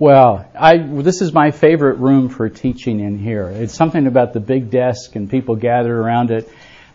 Well, 0.00 0.46
I, 0.58 0.78
this 0.78 1.20
is 1.20 1.34
my 1.34 1.50
favorite 1.50 1.98
room 1.98 2.30
for 2.30 2.48
teaching 2.48 3.00
in 3.00 3.18
here. 3.18 3.50
It's 3.50 3.74
something 3.74 4.06
about 4.06 4.32
the 4.32 4.40
big 4.40 4.70
desk 4.70 5.14
and 5.14 5.28
people 5.28 5.56
gathered 5.56 5.94
around 5.94 6.30
it 6.30 6.48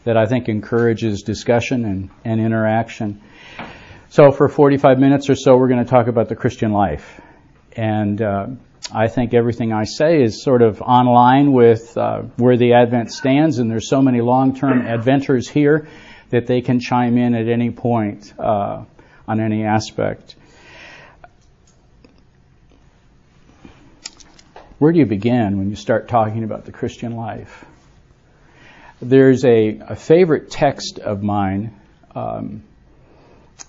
that 0.05 0.17
I 0.17 0.25
think 0.25 0.49
encourages 0.49 1.21
discussion 1.21 1.85
and, 1.85 2.09
and 2.23 2.41
interaction. 2.41 3.21
So 4.09 4.31
for 4.31 4.49
45 4.49 4.97
minutes 4.97 5.29
or 5.29 5.35
so, 5.35 5.55
we're 5.55 5.67
going 5.67 5.85
to 5.85 5.89
talk 5.89 6.07
about 6.07 6.29
the 6.29 6.35
Christian 6.35 6.71
life. 6.71 7.21
And 7.73 8.19
uh, 8.23 8.47
I 8.91 9.07
think 9.07 9.35
everything 9.35 9.71
I 9.71 9.83
say 9.83 10.23
is 10.23 10.41
sort 10.41 10.63
of 10.63 10.81
online 10.81 11.53
with 11.53 11.95
uh, 11.95 12.23
where 12.37 12.57
the 12.57 12.73
Advent 12.73 13.11
stands, 13.11 13.59
and 13.59 13.69
there's 13.69 13.87
so 13.87 14.01
many 14.01 14.21
long-term 14.21 14.81
Adventers 14.81 15.47
here 15.47 15.87
that 16.31 16.47
they 16.47 16.61
can 16.61 16.79
chime 16.79 17.19
in 17.19 17.35
at 17.35 17.49
any 17.49 17.69
point 17.69 18.33
uh, 18.39 18.83
on 19.27 19.39
any 19.39 19.63
aspect. 19.63 20.35
Where 24.77 24.91
do 24.91 24.99
you 24.99 25.05
begin 25.05 25.57
when 25.57 25.69
you 25.69 25.77
start 25.77 26.09
talking 26.09 26.43
about 26.43 26.65
the 26.65 26.73
Christian 26.73 27.15
life? 27.15 27.63
There's 29.01 29.45
a, 29.45 29.79
a 29.79 29.95
favorite 29.95 30.51
text 30.51 30.99
of 30.99 31.23
mine 31.23 31.79
um, 32.13 32.61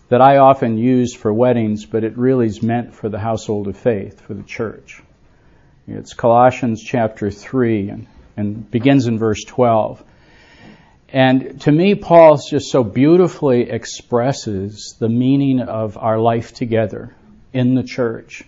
that 0.09 0.20
I 0.20 0.38
often 0.38 0.79
use 0.79 1.15
for 1.15 1.32
weddings, 1.32 1.87
but 1.87 2.02
it 2.02 2.19
really 2.19 2.46
is 2.46 2.60
meant 2.60 2.92
for 2.92 3.09
the 3.09 3.20
household 3.20 3.69
of 3.69 3.77
faith, 3.77 4.20
for 4.20 4.34
the 4.34 4.42
church. 4.42 5.01
It's 5.87 6.12
Colossians 6.12 6.82
chapter 6.82 7.30
3 7.30 7.88
and, 7.91 8.07
and 8.37 8.68
begins 8.68 9.07
in 9.07 9.16
verse 9.16 9.45
12. 9.45 10.02
And 11.10 11.60
to 11.60 11.70
me, 11.70 11.95
Paul 11.95 12.37
just 12.51 12.73
so 12.73 12.82
beautifully 12.82 13.70
expresses 13.70 14.96
the 14.98 15.09
meaning 15.09 15.60
of 15.60 15.96
our 15.96 16.18
life 16.18 16.52
together 16.52 17.15
in 17.52 17.77
the 17.77 17.84
church. 17.84 18.43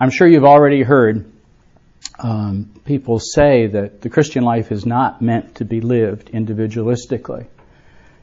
I'm 0.00 0.08
sure 0.08 0.26
you've 0.26 0.46
already 0.46 0.82
heard 0.82 1.30
um, 2.18 2.70
people 2.84 3.18
say 3.18 3.66
that 3.66 4.00
the 4.00 4.10
Christian 4.10 4.44
life 4.44 4.70
is 4.70 4.86
not 4.86 5.20
meant 5.20 5.56
to 5.56 5.64
be 5.64 5.80
lived 5.80 6.30
individualistically. 6.32 7.46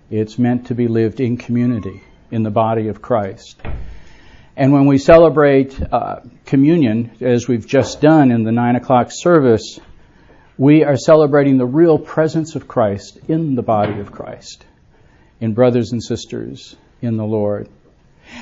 It's 0.09 0.37
meant 0.37 0.67
to 0.67 0.75
be 0.75 0.87
lived 0.87 1.19
in 1.19 1.37
community, 1.37 2.01
in 2.31 2.43
the 2.43 2.49
body 2.49 2.87
of 2.87 3.01
Christ. 3.01 3.61
And 4.55 4.73
when 4.73 4.85
we 4.85 4.97
celebrate 4.97 5.81
uh, 5.81 6.21
communion, 6.45 7.11
as 7.21 7.47
we've 7.47 7.65
just 7.65 8.01
done 8.01 8.31
in 8.31 8.43
the 8.43 8.51
nine 8.51 8.75
o'clock 8.75 9.07
service, 9.09 9.79
we 10.57 10.83
are 10.83 10.97
celebrating 10.97 11.57
the 11.57 11.65
real 11.65 11.97
presence 11.97 12.55
of 12.55 12.67
Christ 12.67 13.17
in 13.27 13.55
the 13.55 13.63
body 13.63 13.99
of 13.99 14.11
Christ, 14.11 14.65
in 15.39 15.53
brothers 15.53 15.91
and 15.91 16.03
sisters 16.03 16.75
in 17.01 17.17
the 17.17 17.25
Lord. 17.25 17.69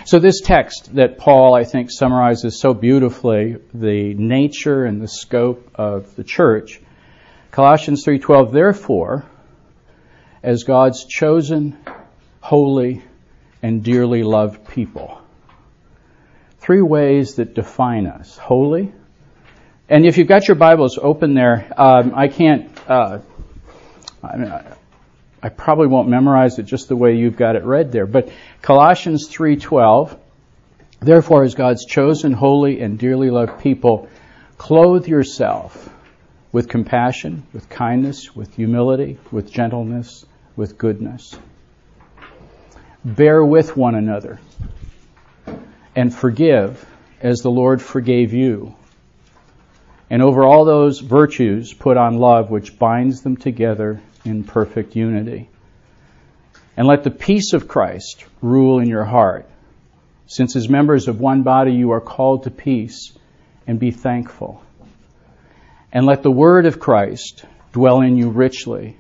So 0.06 0.20
this 0.20 0.42
text 0.42 0.96
that 0.96 1.18
Paul, 1.18 1.56
I 1.56 1.64
think, 1.64 1.92
summarizes 1.92 2.60
so 2.60 2.74
beautifully 2.74 3.58
the 3.74 4.14
nature 4.14 4.86
and 4.86 5.02
the 5.02 5.08
scope 5.08 5.72
of 5.76 6.16
the 6.16 6.24
church, 6.24 6.80
Colossians 7.52 8.04
3:12, 8.06 8.52
therefore, 8.52 9.26
as 10.44 10.64
God's 10.64 11.06
chosen, 11.06 11.78
holy, 12.42 13.04
and 13.62 13.84
dearly 13.84 14.24
loved 14.24 14.68
people 14.68 15.20
three 16.70 16.82
ways 16.84 17.36
that 17.36 17.56
define 17.56 18.06
us 18.06 18.38
holy. 18.38 18.94
And 19.90 20.06
if 20.06 20.20
you've 20.20 20.28
got 20.28 20.48
your 20.48 20.54
Bibles 20.54 21.00
open 21.02 21.34
there, 21.34 21.68
um, 21.76 22.14
I 22.16 22.28
can't, 22.28 22.70
uh, 22.88 23.20
I, 24.22 24.64
I 25.42 25.50
probably 25.50 25.88
won't 25.88 26.10
memorize 26.10 26.60
it 26.60 26.64
just 26.64 26.90
the 26.90 26.96
way 26.96 27.16
you've 27.16 27.38
got 27.38 27.56
it 27.56 27.64
read 27.64 27.92
there. 27.92 28.06
But 28.06 28.30
Colossians 28.62 29.30
3:12, 29.30 30.18
therefore 31.00 31.44
as 31.44 31.56
God's 31.56 31.86
chosen, 31.86 32.34
holy, 32.34 32.82
and 32.82 33.00
dearly 33.00 33.30
loved 33.30 33.62
people, 33.62 34.10
clothe 34.58 35.08
yourself 35.08 35.90
with 36.52 36.68
compassion, 36.68 37.44
with 37.54 37.70
kindness, 37.70 38.36
with 38.36 38.56
humility, 38.56 39.18
with 39.32 39.52
gentleness, 39.52 40.26
with 40.56 40.78
goodness. 40.78 41.38
Bear 43.06 43.44
with 43.46 43.78
one 43.78 43.96
another 43.96 44.40
and 45.96 46.14
forgive 46.14 46.86
as 47.22 47.40
the 47.40 47.52
Lord 47.52 47.82
forgave 47.82 48.34
you. 48.34 48.76
And 50.10 50.22
over 50.22 50.44
all 50.44 50.66
those 50.66 51.00
virtues, 51.00 51.74
put 51.74 51.96
on 51.96 52.18
love, 52.18 52.50
which 52.50 52.78
binds 52.78 53.22
them 53.22 53.38
together 53.38 54.02
in 54.30 54.44
perfect 54.44 54.96
unity. 54.96 55.50
And 56.78 56.88
let 56.88 57.04
the 57.04 57.12
peace 57.12 57.54
of 57.54 57.68
Christ 57.68 58.26
rule 58.42 58.80
in 58.80 58.88
your 58.88 59.04
heart. 59.04 59.50
Since 60.28 60.56
as 60.56 60.70
members 60.70 61.08
of 61.08 61.20
one 61.20 61.44
body 61.44 61.74
you 61.74 61.92
are 61.92 62.02
called 62.02 62.44
to 62.44 62.52
peace, 62.52 63.12
and 63.68 63.80
be 63.80 63.92
thankful. 63.92 64.64
And 65.92 66.06
let 66.06 66.24
the 66.24 66.32
word 66.32 66.66
of 66.66 66.80
Christ 66.80 67.46
dwell 67.72 68.02
in 68.02 68.16
you 68.16 68.30
richly 68.30 68.98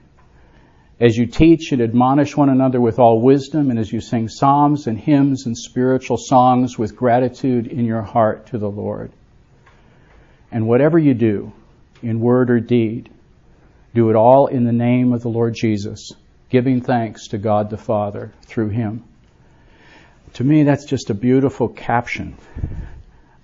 as 0.99 1.17
you 1.17 1.25
teach 1.25 1.71
and 1.71 1.81
admonish 1.81 2.35
one 2.35 2.49
another 2.49 2.81
with 2.81 2.99
all 2.99 3.21
wisdom, 3.21 3.69
and 3.69 3.79
as 3.79 3.91
you 3.91 4.01
sing 4.01 4.27
psalms 4.27 4.85
and 4.85 4.99
hymns 4.99 5.45
and 5.45 5.57
spiritual 5.57 6.17
songs 6.17 6.77
with 6.77 6.95
gratitude 6.95 7.67
in 7.67 7.85
your 7.85 8.01
heart 8.01 8.47
to 8.47 8.57
the 8.57 8.69
Lord. 8.69 9.11
And 10.51 10.67
whatever 10.67 10.99
you 10.99 11.13
do, 11.13 11.53
in 12.01 12.19
word 12.19 12.49
or 12.49 12.59
deed, 12.59 13.09
do 13.93 14.09
it 14.09 14.15
all 14.15 14.47
in 14.47 14.65
the 14.65 14.71
name 14.71 15.13
of 15.13 15.21
the 15.21 15.29
Lord 15.29 15.55
Jesus, 15.55 16.11
giving 16.49 16.81
thanks 16.81 17.29
to 17.29 17.37
God 17.37 17.69
the 17.69 17.77
Father 17.77 18.31
through 18.43 18.69
him. 18.69 19.03
To 20.33 20.43
me, 20.43 20.63
that's 20.63 20.85
just 20.85 21.09
a 21.09 21.15
beautiful 21.15 21.67
caption 21.67 22.35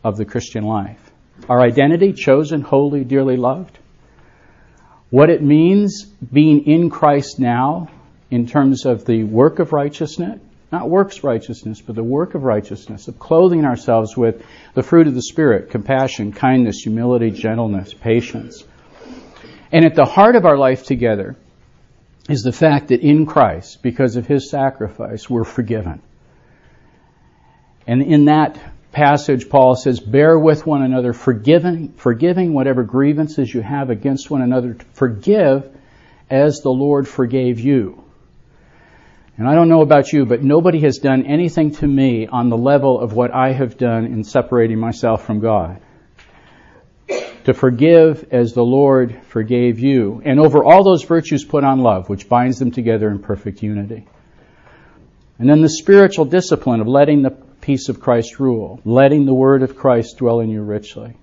of 0.04 0.18
the 0.18 0.26
Christian 0.26 0.64
life. 0.64 1.12
Our 1.50 1.62
identity, 1.62 2.14
chosen, 2.14 2.62
holy, 2.62 3.04
dearly 3.04 3.38
loved 3.38 3.80
what 5.10 5.30
it 5.30 5.42
means 5.42 6.04
being 6.04 6.66
in 6.66 6.90
Christ 6.90 7.40
now 7.40 7.90
in 8.32 8.48
terms 8.48 8.86
of 8.86 9.06
the 9.06 9.24
work 9.24 9.60
of 9.60 9.72
righteousness, 9.72 10.40
not 10.72 10.90
works 10.90 11.24
righteousness, 11.24 11.80
but 11.80 11.96
the 11.96 12.04
work 12.04 12.36
of 12.36 12.44
righteousness, 12.44 13.08
of 13.08 13.18
clothing 13.18 13.64
ourselves 13.66 14.18
with 14.18 14.44
the 14.74 14.84
fruit 14.84 15.08
of 15.08 15.14
the 15.14 15.22
Spirit, 15.22 15.70
compassion, 15.70 16.34
kindness, 16.34 16.82
humility, 16.82 17.32
gentleness, 17.32 17.94
patience. 17.94 18.64
And 19.72 19.86
at 19.86 19.96
the 19.96 20.06
heart 20.06 20.36
of 20.36 20.46
our 20.46 20.58
life 20.58 20.86
together 20.86 21.36
is 22.30 22.42
the 22.42 22.52
fact 22.52 22.90
that 22.90 23.02
in 23.02 23.26
Christ, 23.26 23.82
because 23.82 24.16
of 24.16 24.28
His 24.28 24.50
sacrifice, 24.50 25.30
we're 25.30 25.44
forgiven. 25.44 26.02
And 27.88 28.02
in 28.02 28.26
that 28.26 28.60
passage, 28.92 29.50
Paul 29.50 29.76
says, 29.76 30.00
bear 30.00 30.40
with 30.40 30.66
one 30.66 30.82
another, 30.82 31.14
forgiving, 31.14 31.94
forgiving 31.94 32.54
whatever 32.54 32.84
grievances 32.84 33.54
you 33.54 33.62
have 33.62 33.90
against 33.90 34.32
one 34.32 34.42
another. 34.42 34.78
Forgive 34.94 35.70
as 36.30 36.62
the 36.62 36.72
Lord 36.72 37.08
forgave 37.08 37.60
you. 37.60 38.04
And 39.38 39.48
I 39.48 39.54
don't 39.54 39.68
know 39.68 39.82
about 39.82 40.14
you, 40.14 40.26
but 40.26 40.42
nobody 40.42 40.80
has 40.82 40.98
done 40.98 41.26
anything 41.26 41.72
to 41.76 41.88
me 41.88 42.26
on 42.26 42.50
the 42.50 42.58
level 42.58 43.00
of 43.00 43.14
what 43.14 43.34
I 43.34 43.52
have 43.52 43.78
done 43.78 44.06
in 44.06 44.24
separating 44.24 44.80
myself 44.80 45.26
from 45.26 45.42
God. 45.42 45.82
To 47.46 47.54
forgive 47.54 48.28
as 48.32 48.54
the 48.54 48.64
Lord 48.64 49.22
forgave 49.28 49.80
you. 49.80 50.22
And 50.26 50.40
over 50.40 50.64
all 50.64 50.84
those 50.84 51.04
virtues 51.04 51.46
put 51.46 51.64
on 51.64 51.80
love, 51.80 52.10
which 52.10 52.28
binds 52.28 52.58
them 52.58 52.72
together 52.72 53.10
in 53.10 53.20
perfect 53.20 53.62
unity. 53.62 54.08
And 55.38 55.50
then 55.50 55.62
the 55.62 55.70
spiritual 55.70 56.26
discipline 56.26 56.82
of 56.82 56.88
letting 56.88 57.22
the 57.22 57.32
peace 57.62 57.90
of 57.90 58.00
Christ 58.00 58.40
rule, 58.40 58.80
letting 58.84 59.26
the 59.26 59.34
word 59.34 59.62
of 59.62 59.76
Christ 59.76 60.18
dwell 60.18 60.40
in 60.40 60.50
you 60.50 60.62
richly. 60.62 61.16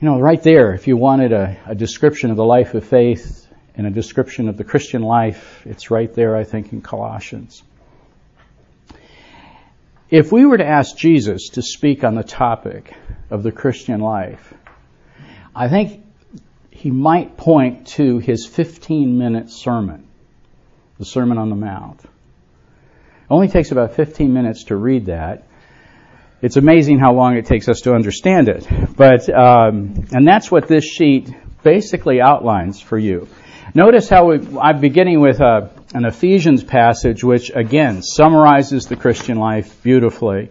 You 0.00 0.08
know, 0.08 0.20
right 0.20 0.42
there, 0.42 0.72
if 0.72 0.86
you 0.86 0.96
wanted 0.96 1.32
a, 1.32 1.58
a 1.66 1.74
description 1.74 2.30
of 2.30 2.36
the 2.36 2.44
life 2.44 2.74
of 2.74 2.86
faith 2.86 3.46
and 3.74 3.86
a 3.86 3.90
description 3.90 4.48
of 4.48 4.56
the 4.56 4.64
Christian 4.64 5.02
life, 5.02 5.62
it's 5.66 5.90
right 5.90 6.12
there, 6.14 6.36
I 6.36 6.44
think, 6.44 6.72
in 6.72 6.80
Colossians. 6.80 7.62
If 10.08 10.30
we 10.30 10.46
were 10.46 10.58
to 10.58 10.66
ask 10.66 10.96
Jesus 10.96 11.48
to 11.50 11.62
speak 11.62 12.04
on 12.04 12.14
the 12.14 12.22
topic 12.22 12.94
of 13.30 13.42
the 13.42 13.52
Christian 13.52 14.00
life, 14.00 14.54
I 15.54 15.68
think 15.68 16.04
he 16.70 16.90
might 16.90 17.36
point 17.36 17.86
to 17.88 18.18
his 18.18 18.46
15 18.46 19.18
minute 19.18 19.50
sermon, 19.50 20.06
the 20.98 21.04
Sermon 21.04 21.38
on 21.38 21.48
the 21.48 21.56
Mount. 21.56 22.00
It 22.02 22.10
only 23.30 23.48
takes 23.48 23.72
about 23.72 23.94
15 23.94 24.32
minutes 24.32 24.64
to 24.64 24.76
read 24.76 25.06
that. 25.06 25.44
It's 26.42 26.56
amazing 26.56 26.98
how 26.98 27.14
long 27.14 27.36
it 27.36 27.46
takes 27.46 27.68
us 27.68 27.80
to 27.82 27.94
understand 27.94 28.48
it. 28.48 28.66
But, 28.96 29.28
um, 29.30 30.06
and 30.12 30.28
that's 30.28 30.50
what 30.50 30.68
this 30.68 30.84
sheet 30.84 31.34
basically 31.62 32.20
outlines 32.20 32.80
for 32.80 32.98
you. 32.98 33.26
Notice 33.74 34.08
how 34.08 34.26
we, 34.26 34.58
I'm 34.58 34.80
beginning 34.80 35.20
with 35.20 35.40
a, 35.40 35.44
uh, 35.44 35.68
an 35.94 36.04
Ephesians 36.04 36.62
passage, 36.62 37.24
which 37.24 37.50
again 37.54 38.02
summarizes 38.02 38.84
the 38.84 38.96
Christian 38.96 39.38
life 39.38 39.82
beautifully. 39.82 40.50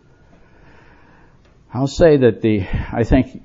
I'll 1.73 1.87
say 1.87 2.17
that 2.17 2.41
the, 2.41 2.67
I 2.91 3.05
think 3.05 3.43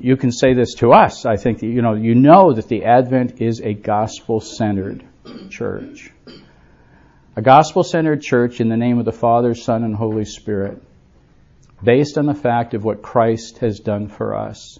you 0.00 0.16
can 0.16 0.32
say 0.32 0.54
this 0.54 0.74
to 0.76 0.92
us. 0.92 1.26
I 1.26 1.36
think 1.36 1.60
that, 1.60 1.66
you 1.66 1.82
know, 1.82 1.94
you 1.94 2.14
know 2.14 2.54
that 2.54 2.68
the 2.68 2.84
Advent 2.84 3.42
is 3.42 3.60
a 3.60 3.74
gospel-centered 3.74 5.04
church. 5.50 6.10
A 7.36 7.42
gospel-centered 7.42 8.22
church 8.22 8.60
in 8.60 8.68
the 8.68 8.76
name 8.76 8.98
of 8.98 9.04
the 9.04 9.12
Father, 9.12 9.54
Son, 9.54 9.84
and 9.84 9.94
Holy 9.94 10.24
Spirit, 10.24 10.82
based 11.82 12.16
on 12.16 12.24
the 12.24 12.34
fact 12.34 12.72
of 12.72 12.84
what 12.84 13.02
Christ 13.02 13.58
has 13.58 13.80
done 13.80 14.08
for 14.08 14.34
us. 14.34 14.78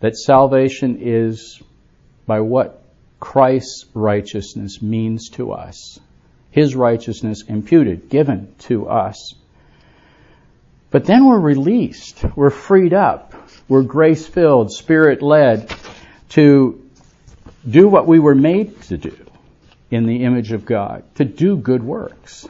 That 0.00 0.16
salvation 0.16 1.00
is 1.02 1.60
by 2.26 2.40
what 2.40 2.82
Christ's 3.20 3.84
righteousness 3.92 4.80
means 4.80 5.28
to 5.30 5.52
us. 5.52 5.98
His 6.50 6.74
righteousness 6.74 7.42
imputed, 7.46 8.08
given 8.08 8.54
to 8.60 8.88
us. 8.88 9.34
But 10.90 11.04
then 11.04 11.26
we're 11.26 11.40
released. 11.40 12.24
We're 12.34 12.50
freed 12.50 12.94
up. 12.94 13.34
We're 13.68 13.82
grace 13.82 14.26
filled, 14.26 14.72
spirit 14.72 15.22
led 15.22 15.74
to 16.30 16.82
do 17.68 17.88
what 17.88 18.06
we 18.06 18.18
were 18.18 18.34
made 18.34 18.80
to 18.82 18.96
do 18.96 19.16
in 19.90 20.06
the 20.06 20.24
image 20.24 20.52
of 20.52 20.64
God, 20.64 21.04
to 21.16 21.24
do 21.24 21.56
good 21.56 21.82
works. 21.82 22.48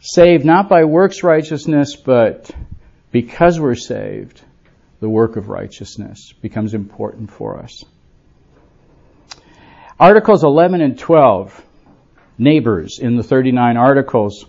Saved 0.00 0.44
not 0.44 0.68
by 0.68 0.84
works 0.84 1.22
righteousness, 1.22 1.96
but 1.96 2.50
because 3.10 3.60
we're 3.60 3.74
saved, 3.74 4.40
the 5.00 5.08
work 5.08 5.36
of 5.36 5.48
righteousness 5.48 6.32
becomes 6.40 6.74
important 6.74 7.30
for 7.30 7.58
us. 7.58 7.84
Articles 10.00 10.42
11 10.42 10.80
and 10.80 10.98
12, 10.98 11.62
neighbors 12.38 12.98
in 13.00 13.16
the 13.16 13.22
39 13.22 13.76
articles, 13.76 14.46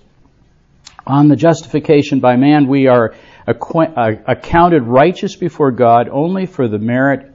on 1.06 1.28
the 1.28 1.36
justification 1.36 2.20
by 2.20 2.36
man, 2.36 2.68
we 2.68 2.88
are 2.88 3.14
uh, 3.48 4.12
accounted 4.26 4.84
righteous 4.84 5.36
before 5.36 5.72
God 5.72 6.08
only 6.10 6.46
for 6.46 6.68
the 6.68 6.80
merit, 6.80 7.32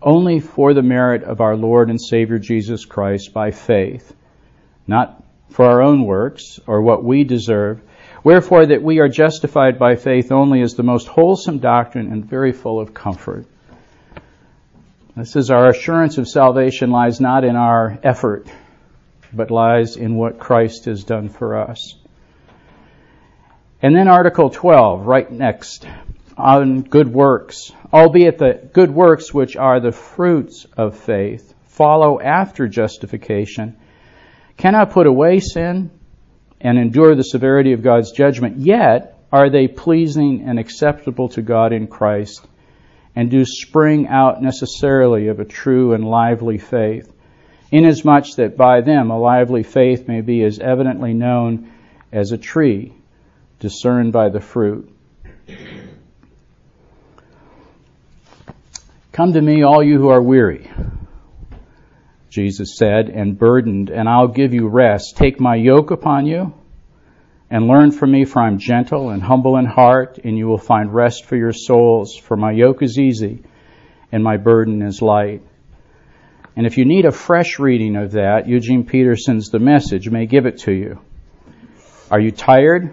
only 0.00 0.40
for 0.40 0.72
the 0.72 0.82
merit 0.82 1.22
of 1.22 1.40
our 1.40 1.56
Lord 1.56 1.90
and 1.90 2.00
Savior 2.00 2.38
Jesus 2.38 2.84
Christ 2.84 3.32
by 3.34 3.50
faith, 3.50 4.14
not 4.86 5.22
for 5.50 5.66
our 5.66 5.82
own 5.82 6.04
works 6.04 6.58
or 6.66 6.80
what 6.82 7.04
we 7.04 7.24
deserve. 7.24 7.80
Wherefore 8.22 8.64
that 8.66 8.82
we 8.82 9.00
are 9.00 9.08
justified 9.08 9.78
by 9.78 9.96
faith 9.96 10.32
only 10.32 10.62
is 10.62 10.74
the 10.74 10.82
most 10.82 11.06
wholesome 11.06 11.58
doctrine 11.58 12.10
and 12.10 12.24
very 12.24 12.52
full 12.52 12.80
of 12.80 12.94
comfort. 12.94 13.46
This 15.14 15.36
is 15.36 15.50
our 15.50 15.68
assurance 15.68 16.16
of 16.16 16.26
salvation 16.26 16.90
lies 16.90 17.20
not 17.20 17.44
in 17.44 17.54
our 17.54 17.98
effort, 18.02 18.48
but 19.32 19.50
lies 19.50 19.96
in 19.96 20.16
what 20.16 20.40
Christ 20.40 20.86
has 20.86 21.04
done 21.04 21.28
for 21.28 21.56
us. 21.56 21.96
And 23.84 23.94
then 23.94 24.08
Article 24.08 24.48
12, 24.48 25.06
right 25.06 25.30
next, 25.30 25.86
on 26.38 26.80
good 26.80 27.06
works. 27.06 27.70
Albeit 27.92 28.38
the 28.38 28.66
good 28.72 28.90
works 28.90 29.34
which 29.34 29.56
are 29.56 29.78
the 29.78 29.92
fruits 29.92 30.66
of 30.74 30.98
faith 30.98 31.52
follow 31.64 32.18
after 32.18 32.66
justification, 32.66 33.76
cannot 34.56 34.92
put 34.92 35.06
away 35.06 35.38
sin 35.38 35.90
and 36.62 36.78
endure 36.78 37.14
the 37.14 37.24
severity 37.24 37.74
of 37.74 37.82
God's 37.82 38.12
judgment, 38.12 38.56
yet 38.56 39.18
are 39.30 39.50
they 39.50 39.68
pleasing 39.68 40.44
and 40.48 40.58
acceptable 40.58 41.28
to 41.28 41.42
God 41.42 41.74
in 41.74 41.86
Christ, 41.86 42.42
and 43.14 43.30
do 43.30 43.44
spring 43.44 44.08
out 44.08 44.40
necessarily 44.40 45.28
of 45.28 45.40
a 45.40 45.44
true 45.44 45.92
and 45.92 46.08
lively 46.08 46.56
faith, 46.56 47.12
inasmuch 47.70 48.36
that 48.36 48.56
by 48.56 48.80
them 48.80 49.10
a 49.10 49.18
lively 49.18 49.62
faith 49.62 50.08
may 50.08 50.22
be 50.22 50.42
as 50.42 50.58
evidently 50.58 51.12
known 51.12 51.70
as 52.10 52.32
a 52.32 52.38
tree 52.38 52.94
discerned 53.64 54.12
by 54.12 54.28
the 54.28 54.40
fruit. 54.40 54.94
Come 59.10 59.32
to 59.32 59.40
me, 59.40 59.62
all 59.62 59.82
you 59.82 59.96
who 59.96 60.08
are 60.08 60.22
weary, 60.22 60.70
Jesus 62.28 62.76
said, 62.76 63.08
and 63.08 63.38
burdened, 63.38 63.88
and 63.88 64.06
I'll 64.06 64.28
give 64.28 64.52
you 64.52 64.68
rest. 64.68 65.16
Take 65.16 65.40
my 65.40 65.54
yoke 65.54 65.90
upon 65.90 66.26
you 66.26 66.52
and 67.48 67.66
learn 67.66 67.90
from 67.90 68.12
me, 68.12 68.26
for 68.26 68.42
I'm 68.42 68.58
gentle 68.58 69.08
and 69.08 69.22
humble 69.22 69.56
in 69.56 69.64
heart, 69.64 70.18
and 70.22 70.36
you 70.36 70.46
will 70.46 70.58
find 70.58 70.92
rest 70.92 71.24
for 71.24 71.36
your 71.36 71.54
souls. 71.54 72.14
For 72.14 72.36
my 72.36 72.52
yoke 72.52 72.82
is 72.82 72.98
easy 72.98 73.44
and 74.12 74.22
my 74.22 74.36
burden 74.36 74.82
is 74.82 75.00
light. 75.00 75.40
And 76.54 76.66
if 76.66 76.76
you 76.76 76.84
need 76.84 77.06
a 77.06 77.12
fresh 77.12 77.58
reading 77.58 77.96
of 77.96 78.12
that, 78.12 78.46
Eugene 78.46 78.84
Peterson's 78.84 79.48
The 79.48 79.58
Message 79.58 80.10
may 80.10 80.26
give 80.26 80.44
it 80.44 80.58
to 80.64 80.72
you. 80.72 81.00
Are 82.10 82.20
you 82.20 82.30
tired? 82.30 82.92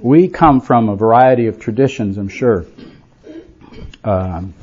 We 0.00 0.28
come 0.28 0.60
from 0.60 0.88
a 0.88 0.96
variety 0.96 1.46
of 1.46 1.60
traditions, 1.60 2.16
I'm 2.16 2.28
sure. 2.28 2.64
Um, 4.02 4.54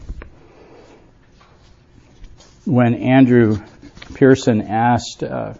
when 2.65 2.95
Andrew 2.95 3.61
Pearson 4.15 4.61
asked 4.63 5.23
uh, 5.23 5.53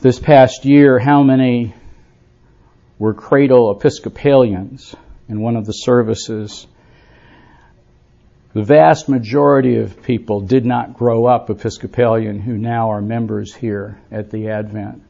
this 0.00 0.18
past 0.18 0.64
year 0.64 0.98
how 0.98 1.22
many 1.22 1.74
were 2.98 3.12
cradle 3.12 3.70
Episcopalians 3.70 4.94
in 5.28 5.40
one 5.40 5.56
of 5.56 5.66
the 5.66 5.72
services, 5.72 6.66
the 8.54 8.62
vast 8.62 9.10
majority 9.10 9.76
of 9.76 10.02
people 10.02 10.40
did 10.40 10.64
not 10.64 10.94
grow 10.94 11.26
up 11.26 11.50
Episcopalian 11.50 12.40
who 12.40 12.56
now 12.56 12.92
are 12.92 13.02
members 13.02 13.54
here 13.54 14.00
at 14.10 14.30
the 14.30 14.48
Advent. 14.48 15.02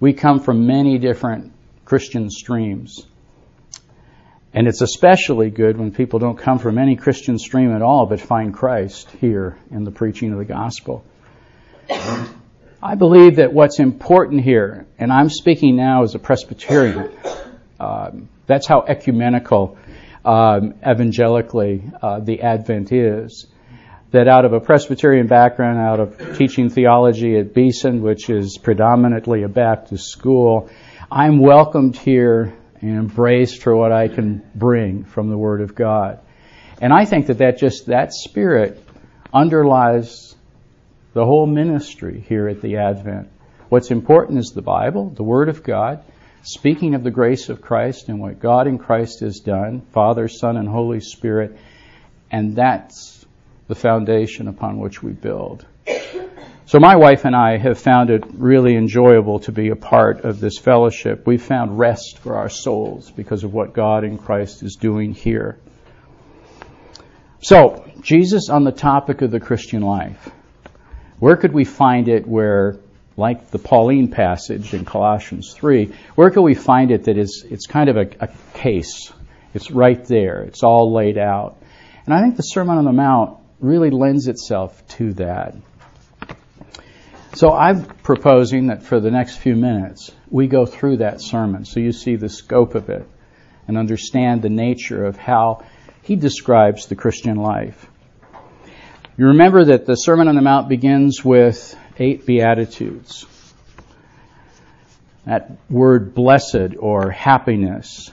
We 0.00 0.12
come 0.12 0.40
from 0.40 0.66
many 0.66 0.98
different 0.98 1.52
Christian 1.86 2.28
streams. 2.30 3.06
And 4.52 4.66
it's 4.66 4.82
especially 4.82 5.50
good 5.50 5.78
when 5.78 5.92
people 5.92 6.18
don't 6.18 6.36
come 6.36 6.58
from 6.58 6.78
any 6.78 6.96
Christian 6.96 7.38
stream 7.38 7.72
at 7.72 7.80
all 7.80 8.06
but 8.06 8.20
find 8.20 8.52
Christ 8.52 9.08
here 9.20 9.56
in 9.70 9.84
the 9.84 9.92
preaching 9.92 10.32
of 10.32 10.38
the 10.38 10.44
gospel. 10.44 11.04
I 11.88 12.94
believe 12.96 13.36
that 13.36 13.52
what's 13.52 13.78
important 13.78 14.42
here, 14.42 14.86
and 14.98 15.12
I'm 15.12 15.30
speaking 15.30 15.76
now 15.76 16.02
as 16.02 16.14
a 16.16 16.18
Presbyterian, 16.18 17.10
um, 17.78 18.28
that's 18.46 18.66
how 18.66 18.82
ecumenical, 18.82 19.78
um, 20.24 20.74
evangelically, 20.84 21.84
uh, 22.02 22.18
the 22.18 22.42
Advent 22.42 22.92
is. 22.92 23.46
That 24.10 24.28
out 24.28 24.44
of 24.44 24.52
a 24.52 24.60
Presbyterian 24.60 25.28
background, 25.28 25.78
out 25.78 26.00
of 26.00 26.36
teaching 26.36 26.68
theology 26.68 27.38
at 27.38 27.54
Beeson, 27.54 28.02
which 28.02 28.28
is 28.28 28.58
predominantly 28.58 29.42
a 29.42 29.48
Baptist 29.48 30.06
school, 30.06 30.68
I'm 31.10 31.38
welcomed 31.38 31.96
here 31.96 32.52
and 32.80 32.98
embraced 32.98 33.62
for 33.62 33.76
what 33.76 33.92
I 33.92 34.08
can 34.08 34.42
bring 34.56 35.04
from 35.04 35.30
the 35.30 35.38
Word 35.38 35.60
of 35.60 35.74
God. 35.74 36.18
And 36.80 36.92
I 36.92 37.04
think 37.04 37.28
that 37.28 37.38
that 37.38 37.58
just, 37.58 37.86
that 37.86 38.12
spirit 38.12 38.82
underlies 39.32 40.34
the 41.12 41.24
whole 41.24 41.46
ministry 41.46 42.24
here 42.28 42.48
at 42.48 42.60
the 42.60 42.78
Advent. 42.78 43.30
What's 43.68 43.92
important 43.92 44.40
is 44.40 44.50
the 44.50 44.62
Bible, 44.62 45.10
the 45.10 45.22
Word 45.22 45.48
of 45.48 45.62
God, 45.62 46.02
speaking 46.42 46.94
of 46.94 47.04
the 47.04 47.12
grace 47.12 47.48
of 47.50 47.62
Christ 47.62 48.08
and 48.08 48.20
what 48.20 48.40
God 48.40 48.66
in 48.66 48.76
Christ 48.76 49.20
has 49.20 49.38
done, 49.38 49.82
Father, 49.92 50.26
Son, 50.26 50.56
and 50.56 50.68
Holy 50.68 51.00
Spirit, 51.00 51.56
and 52.32 52.56
that's 52.56 53.24
the 53.68 53.76
foundation 53.76 54.48
upon 54.48 54.80
which 54.80 55.04
we 55.04 55.12
build. 55.12 55.64
So 56.68 56.80
my 56.80 56.96
wife 56.96 57.24
and 57.24 57.36
I 57.36 57.58
have 57.58 57.78
found 57.78 58.10
it 58.10 58.24
really 58.34 58.74
enjoyable 58.74 59.38
to 59.40 59.52
be 59.52 59.68
a 59.68 59.76
part 59.76 60.24
of 60.24 60.40
this 60.40 60.58
fellowship. 60.58 61.24
We've 61.24 61.40
found 61.40 61.78
rest 61.78 62.18
for 62.18 62.34
our 62.34 62.48
souls 62.48 63.08
because 63.08 63.44
of 63.44 63.54
what 63.54 63.72
God 63.72 64.02
in 64.02 64.18
Christ 64.18 64.64
is 64.64 64.74
doing 64.74 65.14
here. 65.14 65.60
So, 67.40 67.88
Jesus 68.00 68.50
on 68.50 68.64
the 68.64 68.72
topic 68.72 69.22
of 69.22 69.30
the 69.30 69.38
Christian 69.38 69.82
life. 69.82 70.28
Where 71.20 71.36
could 71.36 71.52
we 71.52 71.64
find 71.64 72.08
it 72.08 72.26
where, 72.26 72.80
like 73.16 73.52
the 73.52 73.60
Pauline 73.60 74.10
passage 74.10 74.74
in 74.74 74.84
Colossians 74.84 75.54
3, 75.54 75.92
where 76.16 76.30
could 76.30 76.42
we 76.42 76.54
find 76.54 76.90
it 76.90 77.04
that 77.04 77.16
is, 77.16 77.46
it's 77.48 77.68
kind 77.68 77.88
of 77.88 77.96
a, 77.96 78.08
a 78.18 78.28
case? 78.54 79.12
It's 79.54 79.70
right 79.70 80.04
there. 80.06 80.42
It's 80.42 80.64
all 80.64 80.92
laid 80.92 81.16
out. 81.16 81.58
And 82.06 82.12
I 82.12 82.22
think 82.22 82.36
the 82.36 82.42
Sermon 82.42 82.76
on 82.76 82.84
the 82.84 82.92
Mount 82.92 83.38
really 83.60 83.90
lends 83.90 84.26
itself 84.26 84.84
to 84.96 85.12
that. 85.12 85.54
So 87.36 87.52
I'm 87.52 87.84
proposing 87.84 88.68
that 88.68 88.82
for 88.82 88.98
the 88.98 89.10
next 89.10 89.36
few 89.36 89.56
minutes, 89.56 90.10
we 90.30 90.46
go 90.46 90.64
through 90.64 90.96
that 90.98 91.20
sermon 91.20 91.66
so 91.66 91.80
you 91.80 91.92
see 91.92 92.16
the 92.16 92.30
scope 92.30 92.74
of 92.74 92.88
it 92.88 93.06
and 93.68 93.76
understand 93.76 94.40
the 94.40 94.48
nature 94.48 95.04
of 95.04 95.18
how 95.18 95.62
he 96.00 96.16
describes 96.16 96.86
the 96.86 96.94
Christian 96.94 97.36
life. 97.36 97.90
You 99.18 99.26
remember 99.26 99.66
that 99.66 99.84
the 99.84 99.96
Sermon 99.96 100.28
on 100.28 100.34
the 100.34 100.40
Mount 100.40 100.70
begins 100.70 101.22
with 101.22 101.76
eight 101.98 102.24
Beatitudes. 102.24 103.26
That 105.26 105.58
word 105.68 106.14
blessed 106.14 106.78
or 106.78 107.10
happiness 107.10 108.10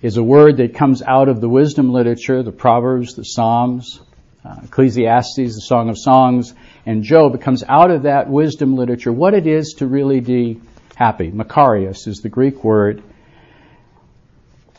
is 0.00 0.16
a 0.16 0.22
word 0.22 0.58
that 0.58 0.76
comes 0.76 1.02
out 1.02 1.28
of 1.28 1.40
the 1.40 1.48
wisdom 1.48 1.90
literature, 1.90 2.44
the 2.44 2.52
Proverbs, 2.52 3.16
the 3.16 3.24
Psalms, 3.24 4.00
uh, 4.44 4.56
Ecclesiastes, 4.64 5.36
the 5.36 5.60
Song 5.60 5.88
of 5.88 5.96
Songs, 5.98 6.54
and 6.84 7.02
Job. 7.02 7.34
It 7.34 7.40
comes 7.40 7.62
out 7.62 7.90
of 7.90 8.02
that 8.02 8.28
wisdom 8.28 8.74
literature 8.76 9.12
what 9.12 9.34
it 9.34 9.46
is 9.46 9.74
to 9.78 9.86
really 9.86 10.20
be 10.20 10.60
happy. 10.96 11.30
Makarios 11.30 12.06
is 12.08 12.20
the 12.22 12.28
Greek 12.28 12.64
word. 12.64 13.02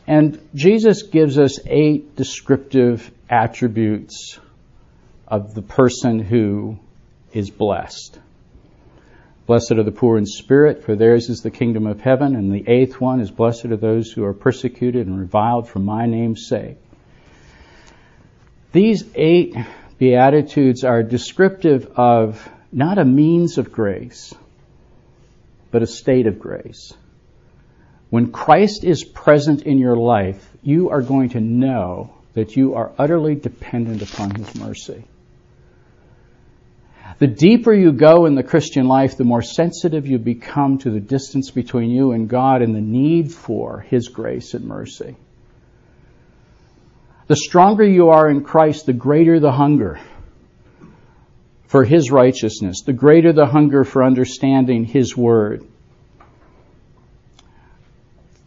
And 0.05 0.39
Jesus 0.53 1.03
gives 1.03 1.39
us 1.39 1.59
eight 1.65 2.15
descriptive 2.15 3.09
attributes 3.29 4.37
of 5.27 5.53
the 5.53 5.61
person 5.61 6.19
who 6.19 6.77
is 7.31 7.49
blessed. 7.49 8.19
Blessed 9.45 9.73
are 9.73 9.83
the 9.83 9.91
poor 9.91 10.17
in 10.17 10.25
spirit, 10.25 10.83
for 10.83 10.95
theirs 10.95 11.29
is 11.29 11.41
the 11.41 11.51
kingdom 11.51 11.87
of 11.87 12.01
heaven. 12.01 12.35
And 12.35 12.53
the 12.53 12.63
eighth 12.69 12.99
one 12.99 13.21
is 13.21 13.31
blessed 13.31 13.65
are 13.65 13.77
those 13.77 14.11
who 14.11 14.23
are 14.25 14.33
persecuted 14.33 15.07
and 15.07 15.19
reviled 15.19 15.69
for 15.69 15.79
my 15.79 16.05
name's 16.05 16.47
sake. 16.47 16.77
These 18.73 19.03
eight 19.13 19.55
Beatitudes 19.99 20.83
are 20.83 21.03
descriptive 21.03 21.91
of 21.95 22.49
not 22.71 22.97
a 22.97 23.05
means 23.05 23.59
of 23.59 23.71
grace, 23.71 24.33
but 25.69 25.83
a 25.83 25.87
state 25.87 26.25
of 26.25 26.39
grace. 26.39 26.91
When 28.09 28.31
Christ 28.31 28.83
is 28.83 29.03
present 29.03 29.61
in 29.61 29.77
your 29.77 29.95
life, 29.95 30.43
you 30.63 30.89
are 30.89 31.03
going 31.03 31.29
to 31.29 31.39
know 31.39 32.15
that 32.33 32.55
you 32.55 32.73
are 32.73 32.91
utterly 32.97 33.35
dependent 33.35 34.01
upon 34.01 34.31
His 34.31 34.55
mercy. 34.55 35.05
The 37.19 37.27
deeper 37.27 37.73
you 37.73 37.91
go 37.91 38.25
in 38.25 38.33
the 38.33 38.41
Christian 38.41 38.87
life, 38.87 39.17
the 39.17 39.23
more 39.23 39.43
sensitive 39.43 40.07
you 40.07 40.17
become 40.17 40.79
to 40.79 40.89
the 40.89 40.99
distance 40.99 41.51
between 41.51 41.91
you 41.91 42.11
and 42.11 42.27
God 42.27 42.63
and 42.63 42.73
the 42.75 42.81
need 42.81 43.31
for 43.31 43.81
His 43.81 44.07
grace 44.07 44.55
and 44.55 44.65
mercy. 44.65 45.15
The 47.27 47.35
stronger 47.35 47.85
you 47.85 48.09
are 48.09 48.29
in 48.29 48.43
Christ, 48.43 48.85
the 48.85 48.93
greater 48.93 49.39
the 49.39 49.51
hunger 49.51 49.99
for 51.67 51.85
His 51.85 52.11
righteousness, 52.11 52.81
the 52.81 52.93
greater 52.93 53.31
the 53.31 53.45
hunger 53.45 53.83
for 53.83 54.03
understanding 54.03 54.83
His 54.83 55.15
Word. 55.15 55.65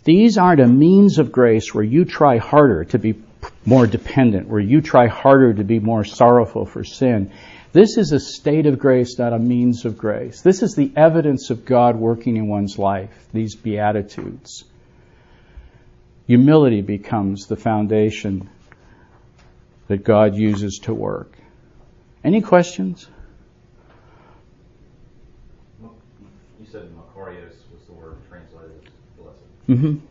These 0.05 0.39
aren't 0.39 0.61
a 0.61 0.69
means 0.69 1.19
of 1.19 1.33
grace 1.33 1.75
where 1.75 1.83
you 1.83 2.05
try 2.05 2.37
harder 2.37 2.85
to 2.85 2.99
be 2.99 3.21
more 3.65 3.87
dependent, 3.87 4.49
where 4.49 4.61
you 4.61 4.81
try 4.81 5.09
harder 5.09 5.55
to 5.55 5.65
be 5.65 5.81
more 5.81 6.05
sorrowful 6.05 6.67
for 6.67 6.85
sin. 6.85 7.33
This 7.73 7.97
is 7.99 8.13
a 8.13 8.21
state 8.21 8.67
of 8.67 8.79
grace, 8.79 9.19
not 9.19 9.33
a 9.33 9.39
means 9.39 9.85
of 9.85 9.99
grace. 9.99 10.43
This 10.43 10.63
is 10.63 10.75
the 10.75 10.93
evidence 10.95 11.51
of 11.51 11.65
God 11.65 11.97
working 11.97 12.37
in 12.37 12.47
one's 12.47 12.79
life, 12.79 13.11
these 13.33 13.57
Beatitudes. 13.57 14.65
Humility 16.27 16.83
becomes 16.83 17.47
the 17.47 17.57
foundation 17.57 18.49
that 19.89 20.05
God 20.05 20.35
uses 20.35 20.81
to 20.85 20.95
work. 20.95 21.37
Any 22.25 22.41
questions? 22.41 23.09
You 25.81 26.67
said 26.71 26.91
Makarios 26.95 27.55
was 27.73 27.83
the 27.87 27.93
word 27.93 28.17
translated 28.29 28.81
as 28.85 29.23
blessed. 29.23 29.39
Mm-hmm. 29.69 30.07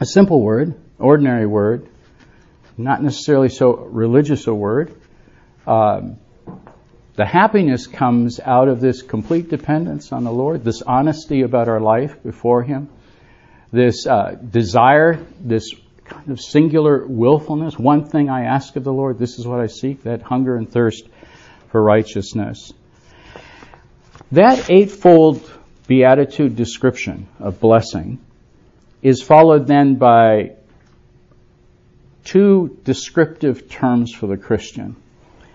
A 0.00 0.06
simple 0.06 0.40
word, 0.42 0.80
ordinary 0.98 1.46
word, 1.46 1.88
not 2.78 3.02
necessarily 3.02 3.48
so 3.48 3.74
religious 3.74 4.46
a 4.46 4.54
word. 4.54 4.94
Um, 5.66 6.18
the 7.16 7.26
happiness 7.26 7.86
comes 7.86 8.40
out 8.40 8.68
of 8.68 8.80
this 8.80 9.02
complete 9.02 9.50
dependence 9.50 10.12
on 10.12 10.24
the 10.24 10.32
Lord, 10.32 10.64
this 10.64 10.80
honesty 10.80 11.42
about 11.42 11.68
our 11.68 11.80
life 11.80 12.22
before 12.22 12.62
Him, 12.62 12.88
this 13.72 14.06
uh, 14.06 14.36
desire, 14.36 15.22
this 15.40 15.74
kind 16.10 16.30
of 16.30 16.40
singular 16.40 17.06
willfulness. 17.06 17.78
One 17.78 18.04
thing 18.04 18.28
I 18.28 18.44
ask 18.44 18.76
of 18.76 18.84
the 18.84 18.92
Lord, 18.92 19.18
this 19.18 19.38
is 19.38 19.46
what 19.46 19.60
I 19.60 19.66
seek, 19.66 20.02
that 20.02 20.22
hunger 20.22 20.56
and 20.56 20.70
thirst 20.70 21.08
for 21.70 21.82
righteousness. 21.82 22.72
That 24.32 24.70
eightfold 24.70 25.48
beatitude 25.86 26.56
description 26.56 27.28
of 27.38 27.60
blessing 27.60 28.18
is 29.02 29.22
followed 29.22 29.66
then 29.66 29.96
by 29.96 30.52
two 32.24 32.78
descriptive 32.84 33.68
terms 33.68 34.12
for 34.12 34.26
the 34.26 34.36
Christian. 34.36 34.96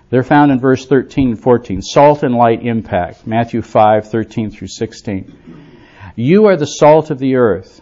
They're 0.10 0.24
found 0.24 0.52
in 0.52 0.60
verse 0.60 0.86
13 0.86 1.30
and 1.30 1.40
14. 1.40 1.82
Salt 1.82 2.24
and 2.24 2.36
light 2.36 2.66
impact. 2.66 3.26
Matthew 3.28 3.62
5, 3.62 4.10
13 4.10 4.52
through 4.52 4.68
16. 4.68 5.36
You 6.16 6.46
are 6.46 6.58
the 6.58 6.66
salt 6.66 7.12
of 7.12 7.20
the 7.20 7.36
earth. 7.36 7.82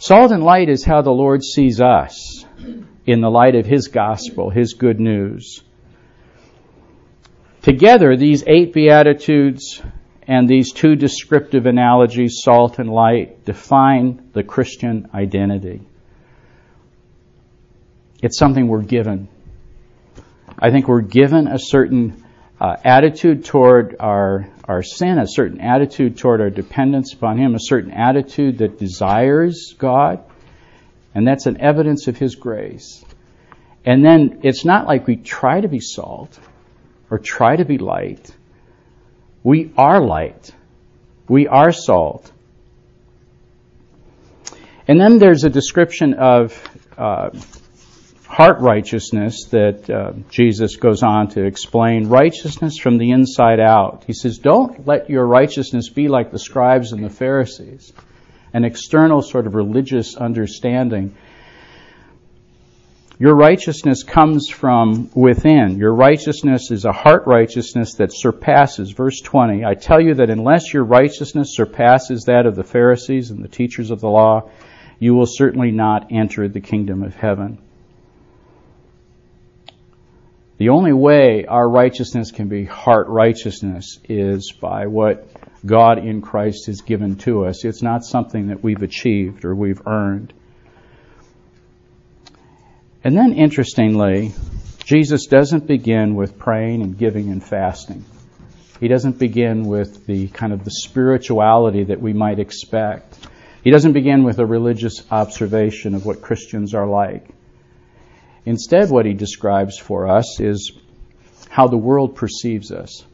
Salt 0.00 0.32
and 0.32 0.42
light 0.42 0.70
is 0.70 0.82
how 0.82 1.02
the 1.02 1.10
Lord 1.10 1.44
sees 1.44 1.78
us 1.78 2.46
in 3.04 3.20
the 3.20 3.28
light 3.28 3.54
of 3.54 3.66
His 3.66 3.88
gospel, 3.88 4.48
His 4.48 4.72
good 4.72 4.98
news. 4.98 5.62
Together, 7.60 8.16
these 8.16 8.42
eight 8.46 8.72
Beatitudes 8.72 9.82
and 10.26 10.48
these 10.48 10.72
two 10.72 10.96
descriptive 10.96 11.66
analogies, 11.66 12.40
salt 12.42 12.78
and 12.78 12.88
light, 12.88 13.44
define 13.44 14.30
the 14.32 14.42
Christian 14.42 15.10
identity. 15.12 15.82
It's 18.22 18.38
something 18.38 18.68
we're 18.68 18.80
given. 18.80 19.28
I 20.58 20.70
think 20.70 20.88
we're 20.88 21.02
given 21.02 21.46
a 21.46 21.58
certain 21.58 22.24
uh, 22.60 22.76
attitude 22.84 23.44
toward 23.44 23.96
our, 23.98 24.46
our 24.64 24.82
sin, 24.82 25.18
a 25.18 25.26
certain 25.26 25.60
attitude 25.60 26.18
toward 26.18 26.40
our 26.40 26.50
dependence 26.50 27.14
upon 27.14 27.38
Him, 27.38 27.54
a 27.54 27.60
certain 27.60 27.90
attitude 27.90 28.58
that 28.58 28.78
desires 28.78 29.74
God, 29.78 30.22
and 31.14 31.26
that's 31.26 31.46
an 31.46 31.60
evidence 31.60 32.06
of 32.06 32.18
His 32.18 32.34
grace. 32.34 33.02
And 33.84 34.04
then 34.04 34.40
it's 34.42 34.64
not 34.64 34.86
like 34.86 35.06
we 35.06 35.16
try 35.16 35.60
to 35.60 35.68
be 35.68 35.80
salt 35.80 36.38
or 37.10 37.18
try 37.18 37.56
to 37.56 37.64
be 37.64 37.78
light. 37.78 38.30
We 39.42 39.72
are 39.78 40.00
light. 40.00 40.50
We 41.28 41.48
are 41.48 41.72
salt. 41.72 42.30
And 44.86 45.00
then 45.00 45.18
there's 45.18 45.44
a 45.44 45.50
description 45.50 46.14
of 46.14 46.62
uh, 46.98 47.30
heart 48.40 48.60
righteousness 48.60 49.44
that 49.50 49.90
uh, 49.90 50.12
Jesus 50.30 50.76
goes 50.76 51.02
on 51.02 51.28
to 51.28 51.44
explain 51.44 52.08
righteousness 52.08 52.78
from 52.78 52.96
the 52.96 53.10
inside 53.10 53.60
out. 53.60 54.04
He 54.06 54.14
says, 54.14 54.38
Don't 54.38 54.86
let 54.86 55.10
your 55.10 55.26
righteousness 55.26 55.90
be 55.90 56.08
like 56.08 56.32
the 56.32 56.38
scribes 56.38 56.92
and 56.92 57.04
the 57.04 57.10
Pharisees, 57.10 57.92
an 58.54 58.64
external 58.64 59.20
sort 59.20 59.46
of 59.46 59.54
religious 59.54 60.16
understanding 60.16 61.14
your 63.18 63.34
righteousness 63.34 64.02
comes 64.02 64.48
from 64.48 65.10
within. 65.14 65.76
Your 65.76 65.94
righteousness 65.94 66.70
is 66.70 66.86
a 66.86 66.92
heart 66.92 67.24
righteousness 67.26 67.96
that 67.96 68.14
surpasses. 68.14 68.92
Verse 68.92 69.20
20 69.20 69.62
I 69.62 69.74
tell 69.74 70.00
you 70.00 70.14
that 70.14 70.30
unless 70.30 70.72
your 70.72 70.84
righteousness 70.84 71.54
surpasses 71.54 72.24
that 72.24 72.46
of 72.46 72.56
the 72.56 72.64
Pharisees 72.64 73.30
and 73.30 73.44
the 73.44 73.48
teachers 73.48 73.90
of 73.90 74.00
the 74.00 74.08
law, 74.08 74.48
you 74.98 75.14
will 75.14 75.26
certainly 75.26 75.70
not 75.70 76.06
enter 76.10 76.48
the 76.48 76.62
kingdom 76.62 77.02
of 77.02 77.14
heaven. 77.14 77.58
The 80.60 80.68
only 80.68 80.92
way 80.92 81.46
our 81.46 81.66
righteousness 81.66 82.32
can 82.32 82.48
be 82.48 82.66
heart 82.66 83.08
righteousness 83.08 83.98
is 84.10 84.52
by 84.52 84.88
what 84.88 85.26
God 85.64 85.96
in 85.96 86.20
Christ 86.20 86.66
has 86.66 86.82
given 86.82 87.16
to 87.20 87.46
us. 87.46 87.64
It's 87.64 87.80
not 87.80 88.04
something 88.04 88.48
that 88.48 88.62
we've 88.62 88.82
achieved 88.82 89.46
or 89.46 89.54
we've 89.54 89.80
earned. 89.86 90.34
And 93.02 93.16
then, 93.16 93.32
interestingly, 93.32 94.34
Jesus 94.84 95.28
doesn't 95.28 95.66
begin 95.66 96.14
with 96.14 96.38
praying 96.38 96.82
and 96.82 96.98
giving 96.98 97.30
and 97.30 97.42
fasting. 97.42 98.04
He 98.80 98.88
doesn't 98.88 99.18
begin 99.18 99.64
with 99.64 100.04
the 100.04 100.28
kind 100.28 100.52
of 100.52 100.66
the 100.66 100.70
spirituality 100.70 101.84
that 101.84 102.02
we 102.02 102.12
might 102.12 102.38
expect. 102.38 103.16
He 103.64 103.70
doesn't 103.70 103.94
begin 103.94 104.24
with 104.24 104.38
a 104.38 104.44
religious 104.44 105.10
observation 105.10 105.94
of 105.94 106.04
what 106.04 106.20
Christians 106.20 106.74
are 106.74 106.86
like. 106.86 107.26
Instead, 108.46 108.90
what 108.90 109.06
he 109.06 109.12
describes 109.12 109.78
for 109.78 110.08
us 110.08 110.40
is 110.40 110.72
how 111.48 111.66
the 111.66 111.76
world 111.76 112.14
perceives 112.14 112.72
us. 112.72 113.04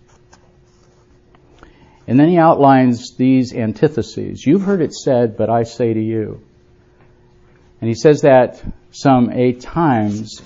And 2.06 2.18
then 2.18 2.28
he 2.28 2.38
outlines 2.38 3.16
these 3.16 3.52
antitheses. 3.52 4.47
You've 4.47 4.62
heard 4.62 4.80
it 4.80 4.95
said, 4.95 5.37
but 5.37 5.50
I 5.50 5.64
say 5.64 5.92
to 5.92 6.00
you. 6.00 6.40
And 7.80 7.88
he 7.88 7.95
says 7.95 8.23
that 8.23 8.62
some 8.90 9.30
eight 9.33 9.61
times. 9.61 10.40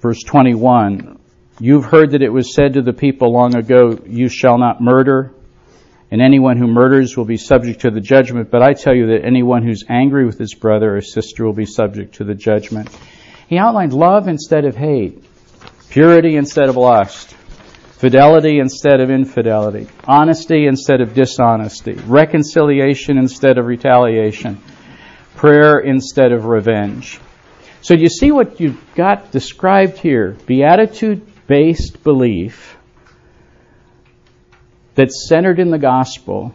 Verse 0.00 0.22
21 0.22 1.18
You've 1.60 1.84
heard 1.84 2.12
that 2.12 2.22
it 2.22 2.32
was 2.32 2.54
said 2.54 2.74
to 2.74 2.82
the 2.82 2.92
people 2.92 3.32
long 3.32 3.56
ago, 3.56 3.98
You 4.06 4.28
shall 4.28 4.58
not 4.58 4.80
murder, 4.80 5.34
and 6.08 6.22
anyone 6.22 6.56
who 6.56 6.68
murders 6.68 7.16
will 7.16 7.24
be 7.24 7.36
subject 7.36 7.80
to 7.80 7.90
the 7.90 8.00
judgment. 8.00 8.50
But 8.50 8.62
I 8.62 8.74
tell 8.74 8.94
you 8.94 9.08
that 9.08 9.24
anyone 9.24 9.64
who's 9.64 9.84
angry 9.88 10.24
with 10.24 10.38
his 10.38 10.54
brother 10.54 10.96
or 10.96 11.00
sister 11.00 11.44
will 11.44 11.52
be 11.52 11.66
subject 11.66 12.14
to 12.16 12.24
the 12.24 12.34
judgment. 12.34 12.88
He 13.48 13.56
outlined 13.56 13.94
love 13.94 14.28
instead 14.28 14.66
of 14.66 14.76
hate, 14.76 15.24
purity 15.88 16.36
instead 16.36 16.68
of 16.68 16.76
lust, 16.76 17.34
fidelity 17.92 18.58
instead 18.58 19.00
of 19.00 19.10
infidelity, 19.10 19.88
honesty 20.04 20.66
instead 20.66 21.00
of 21.00 21.14
dishonesty, 21.14 21.94
reconciliation 21.94 23.16
instead 23.16 23.56
of 23.56 23.64
retaliation, 23.64 24.60
prayer 25.34 25.78
instead 25.78 26.30
of 26.30 26.44
revenge. 26.44 27.20
So 27.80 27.94
you 27.94 28.10
see 28.10 28.30
what 28.32 28.60
you've 28.60 28.94
got 28.94 29.30
described 29.30 29.96
here 29.96 30.36
beatitude 30.44 31.26
based 31.46 32.02
belief 32.04 32.76
that's 34.94 35.26
centered 35.26 35.58
in 35.58 35.70
the 35.70 35.78
gospel, 35.78 36.54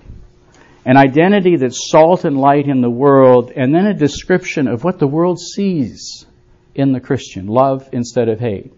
an 0.85 0.97
identity 0.97 1.55
that's 1.55 1.89
salt 1.89 2.23
and 2.23 2.37
light 2.37 2.67
in 2.67 2.81
the 2.81 2.89
world, 2.89 3.51
and 3.55 3.73
then 3.73 3.87
a 3.87 3.95
description 3.95 4.67
of 4.67 4.83
what 4.83 4.99
the 4.99 5.07
world 5.07 5.39
sees 5.39 6.27
in 6.75 6.91
the 6.91 6.99
Christian. 6.99 7.47
Love 7.47 7.89
instead 7.91 8.29
of 8.29 8.39
hate, 8.39 8.73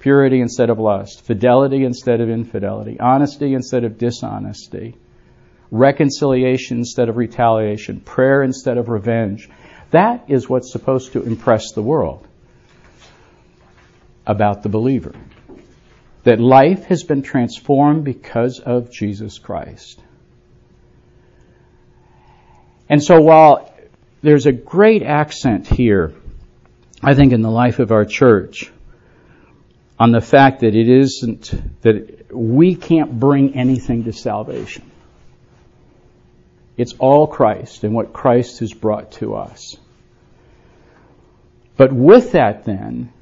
purity 0.00 0.40
instead 0.40 0.70
of 0.70 0.78
lust, 0.78 1.22
fidelity 1.22 1.84
instead 1.84 2.20
of 2.20 2.28
infidelity, 2.28 2.98
honesty 3.00 3.54
instead 3.54 3.84
of 3.84 3.98
dishonesty, 3.98 4.96
reconciliation 5.70 6.78
instead 6.78 7.08
of 7.08 7.16
retaliation, 7.16 8.00
prayer 8.00 8.42
instead 8.42 8.78
of 8.78 8.88
revenge. 8.88 9.48
That 9.90 10.24
is 10.28 10.48
what's 10.48 10.72
supposed 10.72 11.12
to 11.12 11.22
impress 11.22 11.72
the 11.72 11.82
world 11.82 12.26
about 14.26 14.62
the 14.62 14.68
believer. 14.68 15.14
That 16.24 16.40
life 16.40 16.84
has 16.86 17.02
been 17.02 17.22
transformed 17.22 18.04
because 18.04 18.58
of 18.58 18.90
Jesus 18.90 19.38
Christ. 19.38 20.00
And 22.88 23.02
so 23.02 23.20
while 23.20 23.72
there's 24.22 24.46
a 24.46 24.52
great 24.52 25.02
accent 25.02 25.66
here, 25.66 26.14
I 27.06 27.14
think 27.14 27.34
in 27.34 27.42
the 27.42 27.50
life 27.50 27.80
of 27.80 27.92
our 27.92 28.06
church, 28.06 28.72
on 29.98 30.10
the 30.10 30.22
fact 30.22 30.60
that 30.60 30.74
it 30.74 30.88
isn't, 30.88 31.82
that 31.82 32.34
we 32.34 32.74
can't 32.76 33.20
bring 33.20 33.54
anything 33.56 34.04
to 34.04 34.12
salvation. 34.12 34.90
It's 36.78 36.94
all 36.94 37.26
Christ 37.26 37.84
and 37.84 37.94
what 37.94 38.14
Christ 38.14 38.60
has 38.60 38.72
brought 38.72 39.12
to 39.12 39.34
us. 39.34 39.76
But 41.76 41.92
with 41.92 42.32
that 42.32 42.64
then, 42.64 43.12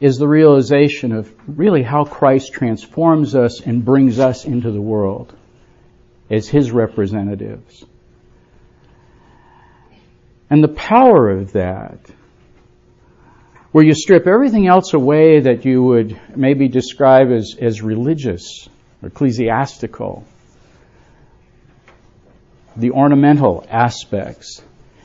is 0.00 0.18
the 0.18 0.28
realization 0.28 1.10
of 1.10 1.32
really 1.48 1.82
how 1.82 2.04
Christ 2.04 2.52
transforms 2.52 3.34
us 3.34 3.60
and 3.60 3.84
brings 3.84 4.20
us 4.20 4.44
into 4.44 4.70
the 4.70 4.80
world 4.80 5.34
as 6.30 6.48
His 6.48 6.70
representatives. 6.70 7.84
And 10.48 10.62
the 10.62 10.68
power 10.68 11.30
of 11.30 11.52
that, 11.52 11.98
where 13.76 13.84
you 13.84 13.92
strip 13.92 14.26
everything 14.26 14.66
else 14.66 14.94
away 14.94 15.38
that 15.38 15.66
you 15.66 15.82
would 15.82 16.18
maybe 16.34 16.66
describe 16.66 17.30
as, 17.30 17.54
as 17.60 17.82
religious 17.82 18.70
ecclesiastical, 19.02 20.24
the 22.74 22.90
ornamental 22.90 23.66
aspects, 23.68 24.62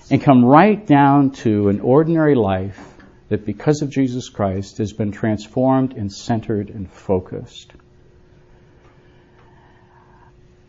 and 0.09 0.23
come 0.23 0.45
right 0.45 0.87
down 0.87 1.31
to 1.31 1.67
an 1.67 1.81
ordinary 1.81 2.33
life 2.33 2.79
that 3.27 3.45
because 3.45 3.81
of 3.81 3.89
Jesus 3.89 4.29
Christ 4.29 4.77
has 4.77 4.93
been 4.93 5.11
transformed 5.11 5.91
and 5.91 6.09
centered 6.09 6.69
and 6.69 6.89
focused. 6.89 7.73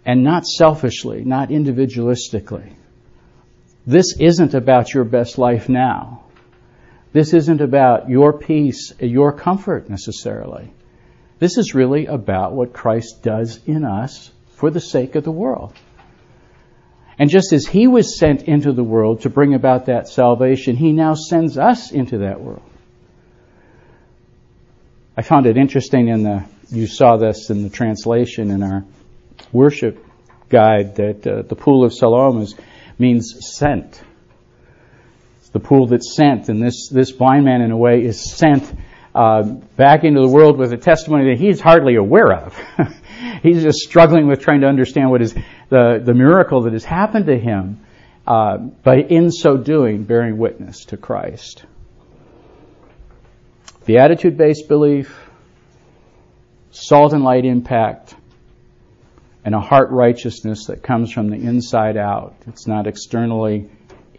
And 0.05 0.25
not 0.25 0.45
selfishly, 0.45 1.23
not 1.25 1.51
individualistically. 1.51 2.75
This 3.87 4.17
isn't 4.19 4.55
about 4.55 4.93
your 4.93 5.05
best 5.05 5.39
life 5.39 5.69
now. 5.69 6.22
This 7.13 7.35
isn't 7.35 7.61
about 7.61 8.09
your 8.09 8.39
peace, 8.39 8.93
your 8.99 9.33
comfort 9.33 9.91
necessarily. 9.91 10.73
This 11.39 11.59
is 11.59 11.75
really 11.75 12.07
about 12.07 12.53
what 12.53 12.73
Christ 12.73 13.23
does 13.23 13.61
in 13.67 13.85
us 13.85 14.31
for 14.55 14.71
the 14.71 14.81
sake 14.81 15.15
of 15.15 15.25
the 15.25 15.33
world. 15.33 15.75
And 17.19 17.29
just 17.29 17.53
as 17.53 17.67
he 17.67 17.87
was 17.87 18.19
sent 18.19 18.45
into 18.45 18.73
the 18.73 18.85
world 18.85 19.23
to 19.23 19.31
bring 19.31 19.55
about 19.55 19.87
that 19.87 20.09
salvation, 20.09 20.77
he 20.77 20.93
now 20.93 21.15
sends 21.15 21.59
us 21.59 21.93
into 21.93 22.19
that 22.19 22.41
world. 22.41 22.63
I 25.17 25.23
found 25.23 25.47
it 25.47 25.59
interesting 25.59 26.09
in 26.09 26.23
the, 26.23 26.45
you 26.71 26.87
saw 26.87 27.19
this 27.19 27.51
in 27.51 27.63
the 27.63 27.69
translation 27.69 28.51
in 28.51 28.63
our 28.63 28.85
worship 29.53 30.05
guide 30.49 30.97
that 30.97 31.27
uh, 31.27 31.43
the 31.43 31.55
pool 31.55 31.85
of 31.85 31.93
Siloam 31.93 32.41
is, 32.41 32.55
means 32.99 33.37
sent. 33.57 34.01
The 35.53 35.61
pool 35.61 35.87
that's 35.87 36.17
sent, 36.17 36.49
and 36.49 36.63
this, 36.63 36.89
this 36.89 37.13
blind 37.13 37.45
man, 37.45 37.61
in 37.61 37.71
a 37.71 37.77
way, 37.77 38.03
is 38.03 38.35
sent 38.35 38.73
uh, 39.15 39.43
back 39.77 40.05
into 40.05 40.21
the 40.21 40.29
world 40.29 40.59
with 40.59 40.73
a 40.73 40.79
testimony 40.79 41.31
that 41.31 41.39
he's 41.39 41.61
hardly 41.61 41.97
aware 41.97 42.33
of. 42.33 42.59
he's 43.43 43.63
just 43.63 43.81
struggling 43.81 44.27
with 44.27 44.41
trying 44.41 44.63
to 44.63 44.67
understand 44.67 45.11
what 45.11 45.21
is 45.21 45.35
the, 45.69 46.01
the 46.03 46.15
miracle 46.15 46.63
that 46.63 46.73
has 46.73 46.85
happened 46.85 47.27
to 47.27 47.39
him, 47.39 47.81
uh, 48.27 48.57
but 48.57 49.11
in 49.11 49.31
so 49.31 49.57
doing, 49.57 50.05
bearing 50.05 50.39
witness 50.39 50.87
to 50.87 50.97
Christ. 50.97 51.65
Beatitude 53.85 54.39
based 54.39 54.69
belief, 54.69 55.19
salt 56.71 57.13
and 57.13 57.25
light 57.25 57.45
impact, 57.45 58.15
and 59.45 59.55
a 59.55 59.61
heart 59.61 59.91
righteousness 59.91 60.67
that 60.67 60.83
comes 60.83 61.13
from 61.13 61.29
the 61.29 61.37
inside 61.37 61.97
out. 61.97 62.37
It's 62.47 62.67
not 62.67 62.87
externally 62.87 63.69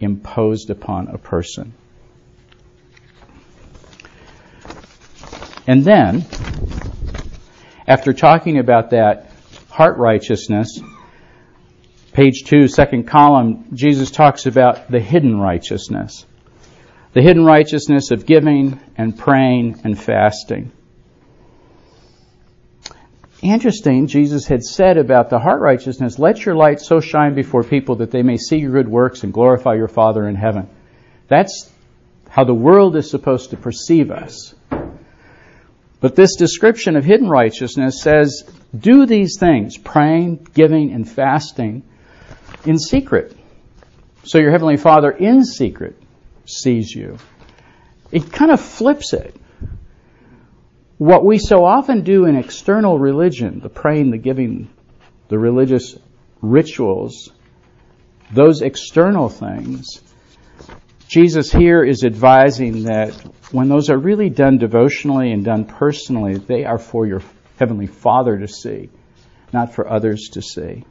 imposed 0.04 0.70
upon 0.70 1.08
a 1.08 1.18
person. 1.18 1.74
And 5.66 5.84
then, 5.84 6.24
after 7.86 8.12
talking 8.12 8.58
about 8.58 8.90
that 8.90 9.30
heart 9.70 9.98
righteousness, 9.98 10.80
page 12.12 12.44
two, 12.44 12.68
second 12.68 13.08
column, 13.08 13.66
Jesus 13.74 14.10
talks 14.10 14.46
about 14.46 14.90
the 14.90 15.00
hidden 15.00 15.38
righteousness. 15.38 16.26
The 17.12 17.22
hidden 17.22 17.44
righteousness 17.44 18.10
of 18.10 18.26
giving 18.26 18.80
and 18.96 19.18
praying 19.18 19.80
and 19.84 19.98
fasting. 19.98 20.72
Interesting, 23.44 24.06
Jesus 24.06 24.46
had 24.46 24.62
said 24.62 24.96
about 24.96 25.28
the 25.28 25.38
heart 25.38 25.60
righteousness, 25.60 26.18
let 26.18 26.46
your 26.46 26.54
light 26.54 26.80
so 26.80 26.98
shine 26.98 27.34
before 27.34 27.62
people 27.62 27.96
that 27.96 28.10
they 28.10 28.22
may 28.22 28.38
see 28.38 28.56
your 28.56 28.72
good 28.72 28.88
works 28.88 29.22
and 29.22 29.34
glorify 29.34 29.74
your 29.74 29.86
Father 29.86 30.26
in 30.26 30.34
heaven. 30.34 30.66
That's 31.28 31.70
how 32.30 32.44
the 32.44 32.54
world 32.54 32.96
is 32.96 33.10
supposed 33.10 33.50
to 33.50 33.58
perceive 33.58 34.10
us. 34.10 34.54
But 36.00 36.16
this 36.16 36.36
description 36.36 36.96
of 36.96 37.04
hidden 37.04 37.28
righteousness 37.28 38.00
says, 38.00 38.50
do 38.74 39.04
these 39.04 39.36
things, 39.38 39.76
praying, 39.76 40.48
giving, 40.54 40.94
and 40.94 41.06
fasting, 41.06 41.82
in 42.64 42.78
secret. 42.78 43.36
So 44.22 44.38
your 44.38 44.52
Heavenly 44.52 44.78
Father 44.78 45.10
in 45.10 45.44
secret 45.44 46.00
sees 46.46 46.90
you. 46.90 47.18
It 48.10 48.32
kind 48.32 48.50
of 48.50 48.60
flips 48.62 49.12
it. 49.12 49.36
What 50.98 51.24
we 51.24 51.38
so 51.38 51.64
often 51.64 52.02
do 52.02 52.26
in 52.26 52.36
external 52.36 52.98
religion, 52.98 53.60
the 53.60 53.68
praying, 53.68 54.10
the 54.10 54.18
giving, 54.18 54.70
the 55.28 55.38
religious 55.38 55.96
rituals, 56.40 57.30
those 58.32 58.62
external 58.62 59.28
things, 59.28 60.00
Jesus 61.08 61.52
here 61.52 61.84
is 61.84 62.04
advising 62.04 62.84
that 62.84 63.12
when 63.52 63.68
those 63.68 63.90
are 63.90 63.98
really 63.98 64.30
done 64.30 64.58
devotionally 64.58 65.32
and 65.32 65.44
done 65.44 65.64
personally, 65.64 66.38
they 66.38 66.64
are 66.64 66.78
for 66.78 67.06
your 67.06 67.22
Heavenly 67.58 67.86
Father 67.86 68.38
to 68.38 68.48
see, 68.48 68.90
not 69.52 69.74
for 69.74 69.88
others 69.88 70.30
to 70.32 70.42
see. 70.42 70.84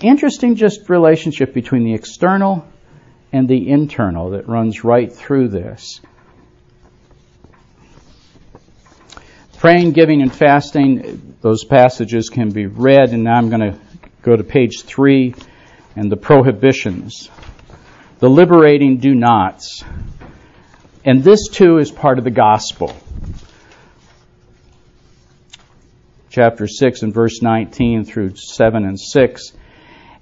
Interesting 0.00 0.56
just 0.56 0.90
relationship 0.90 1.54
between 1.54 1.84
the 1.84 1.94
external 1.94 2.66
and 3.32 3.48
the 3.48 3.70
internal 3.70 4.30
that 4.30 4.48
runs 4.48 4.84
right 4.84 5.10
through 5.10 5.48
this. 5.48 6.00
Praying, 9.64 9.92
giving, 9.92 10.20
and 10.20 10.30
fasting, 10.30 11.36
those 11.40 11.64
passages 11.64 12.28
can 12.28 12.50
be 12.50 12.66
read, 12.66 13.14
and 13.14 13.24
now 13.24 13.38
I'm 13.38 13.48
going 13.48 13.72
to 13.72 13.78
go 14.20 14.36
to 14.36 14.44
page 14.44 14.82
three 14.82 15.34
and 15.96 16.12
the 16.12 16.18
prohibitions. 16.18 17.30
The 18.18 18.28
liberating 18.28 18.98
do 18.98 19.14
nots. 19.14 19.82
And 21.02 21.24
this 21.24 21.48
too 21.48 21.78
is 21.78 21.90
part 21.90 22.18
of 22.18 22.24
the 22.24 22.30
gospel. 22.30 22.94
Chapter 26.28 26.68
6 26.68 27.00
and 27.00 27.14
verse 27.14 27.40
19 27.40 28.04
through 28.04 28.36
7 28.36 28.84
and 28.84 29.00
6. 29.00 29.52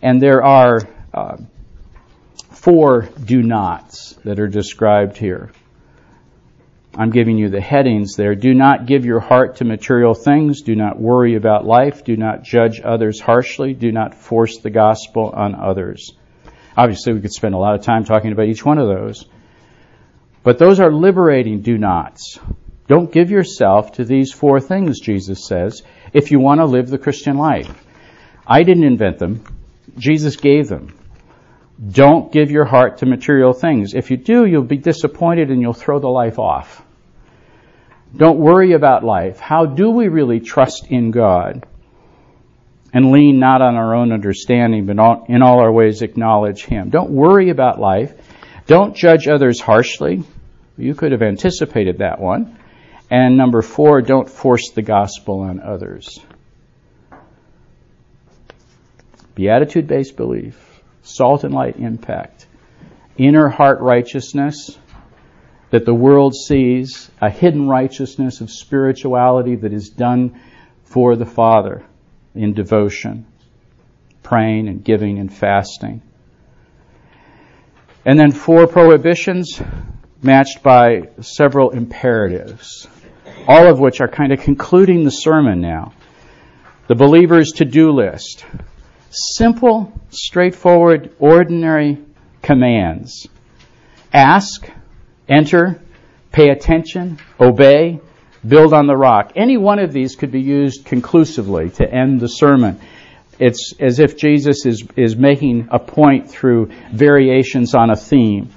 And 0.02 0.22
there 0.22 0.44
are 0.44 0.82
uh, 1.12 1.38
four 2.52 3.08
do 3.24 3.42
nots 3.42 4.12
that 4.22 4.38
are 4.38 4.46
described 4.46 5.18
here. 5.18 5.50
I'm 6.94 7.10
giving 7.10 7.38
you 7.38 7.48
the 7.48 7.60
headings 7.60 8.16
there. 8.16 8.34
Do 8.34 8.52
not 8.52 8.86
give 8.86 9.06
your 9.06 9.20
heart 9.20 9.56
to 9.56 9.64
material 9.64 10.12
things. 10.12 10.60
Do 10.60 10.76
not 10.76 11.00
worry 11.00 11.36
about 11.36 11.64
life. 11.64 12.04
Do 12.04 12.16
not 12.16 12.42
judge 12.42 12.82
others 12.84 13.18
harshly. 13.18 13.72
Do 13.72 13.90
not 13.92 14.14
force 14.14 14.58
the 14.58 14.70
gospel 14.70 15.30
on 15.34 15.54
others. 15.54 16.12
Obviously, 16.76 17.14
we 17.14 17.20
could 17.20 17.32
spend 17.32 17.54
a 17.54 17.58
lot 17.58 17.74
of 17.74 17.82
time 17.82 18.04
talking 18.04 18.32
about 18.32 18.48
each 18.48 18.64
one 18.64 18.78
of 18.78 18.88
those. 18.88 19.24
But 20.42 20.58
those 20.58 20.80
are 20.80 20.92
liberating 20.92 21.62
do 21.62 21.78
nots. 21.78 22.38
Don't 22.88 23.12
give 23.12 23.30
yourself 23.30 23.92
to 23.92 24.04
these 24.04 24.32
four 24.32 24.60
things, 24.60 25.00
Jesus 25.00 25.46
says, 25.46 25.82
if 26.12 26.30
you 26.30 26.40
want 26.40 26.60
to 26.60 26.66
live 26.66 26.88
the 26.88 26.98
Christian 26.98 27.38
life. 27.38 27.72
I 28.46 28.64
didn't 28.64 28.84
invent 28.84 29.18
them. 29.18 29.44
Jesus 29.96 30.36
gave 30.36 30.68
them. 30.68 30.94
Don't 31.90 32.30
give 32.30 32.50
your 32.50 32.64
heart 32.64 32.98
to 32.98 33.06
material 33.06 33.52
things. 33.52 33.94
If 33.94 34.10
you 34.10 34.16
do, 34.16 34.46
you'll 34.46 34.62
be 34.62 34.76
disappointed 34.76 35.50
and 35.50 35.60
you'll 35.60 35.72
throw 35.72 35.98
the 35.98 36.08
life 36.08 36.38
off. 36.38 36.84
Don't 38.16 38.38
worry 38.38 38.72
about 38.72 39.04
life. 39.04 39.40
How 39.40 39.66
do 39.66 39.90
we 39.90 40.08
really 40.08 40.38
trust 40.38 40.86
in 40.88 41.10
God? 41.10 41.66
And 42.92 43.10
lean 43.10 43.40
not 43.40 43.62
on 43.62 43.74
our 43.74 43.94
own 43.94 44.12
understanding, 44.12 44.84
but 44.84 44.92
in 45.28 45.42
all 45.42 45.60
our 45.60 45.72
ways 45.72 46.02
acknowledge 46.02 46.64
Him. 46.64 46.90
Don't 46.90 47.10
worry 47.10 47.48
about 47.48 47.80
life. 47.80 48.12
Don't 48.66 48.94
judge 48.94 49.26
others 49.28 49.60
harshly. 49.60 50.22
You 50.76 50.94
could 50.94 51.12
have 51.12 51.22
anticipated 51.22 51.98
that 51.98 52.20
one. 52.20 52.58
And 53.10 53.36
number 53.36 53.62
four, 53.62 54.02
don't 54.02 54.28
force 54.28 54.70
the 54.70 54.82
gospel 54.82 55.40
on 55.40 55.60
others. 55.60 56.20
Beatitude 59.34 59.86
based 59.86 60.16
belief, 60.16 60.71
salt 61.02 61.44
and 61.44 61.54
light 61.54 61.76
impact, 61.76 62.46
inner 63.16 63.48
heart 63.48 63.80
righteousness 63.80 64.78
that 65.70 65.86
the 65.86 65.94
world 65.94 66.34
sees, 66.34 67.10
a 67.20 67.30
hidden 67.30 67.66
righteousness 67.66 68.40
of 68.40 68.50
spirituality 68.50 69.56
that 69.56 69.72
is 69.72 69.88
done 69.88 70.38
for 70.84 71.16
the 71.16 71.24
Father 71.24 71.82
in 72.34 72.52
devotion, 72.52 73.26
praying 74.22 74.68
and 74.68 74.84
giving 74.84 75.18
and 75.18 75.32
fasting. 75.32 76.02
And 78.04 78.18
then 78.18 78.32
four 78.32 78.66
prohibitions 78.66 79.62
matched 80.22 80.62
by 80.62 81.08
several 81.20 81.70
imperatives, 81.70 82.86
all 83.48 83.66
of 83.66 83.80
which 83.80 84.00
are 84.00 84.08
kind 84.08 84.32
of 84.32 84.40
concluding 84.40 85.04
the 85.04 85.10
sermon 85.10 85.60
now. 85.60 85.92
The 86.86 86.94
believer's 86.94 87.52
to 87.52 87.64
do 87.64 87.92
list 87.92 88.44
simple, 89.10 89.92
straightforward, 90.12 91.14
ordinary 91.18 91.98
commands. 92.42 93.26
Ask, 94.12 94.70
enter, 95.28 95.80
pay 96.30 96.50
attention, 96.50 97.18
obey, 97.40 98.00
build 98.46 98.74
on 98.74 98.86
the 98.86 98.96
rock. 98.96 99.32
Any 99.36 99.56
one 99.56 99.78
of 99.78 99.92
these 99.92 100.14
could 100.16 100.30
be 100.30 100.40
used 100.40 100.84
conclusively 100.84 101.70
to 101.70 101.90
end 101.90 102.20
the 102.20 102.28
sermon. 102.28 102.80
It's 103.38 103.74
as 103.80 103.98
if 103.98 104.16
Jesus 104.16 104.66
is, 104.66 104.84
is 104.96 105.16
making 105.16 105.68
a 105.70 105.78
point 105.78 106.30
through 106.30 106.70
variations 106.92 107.74
on 107.74 107.90
a 107.90 107.96
theme. 107.96 108.50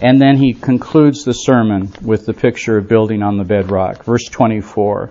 And 0.00 0.20
then 0.20 0.36
he 0.36 0.52
concludes 0.52 1.24
the 1.24 1.32
sermon 1.32 1.90
with 2.02 2.26
the 2.26 2.34
picture 2.34 2.76
of 2.76 2.86
building 2.86 3.22
on 3.22 3.38
the 3.38 3.44
bedrock. 3.44 4.04
Verse 4.04 4.28
24. 4.28 5.10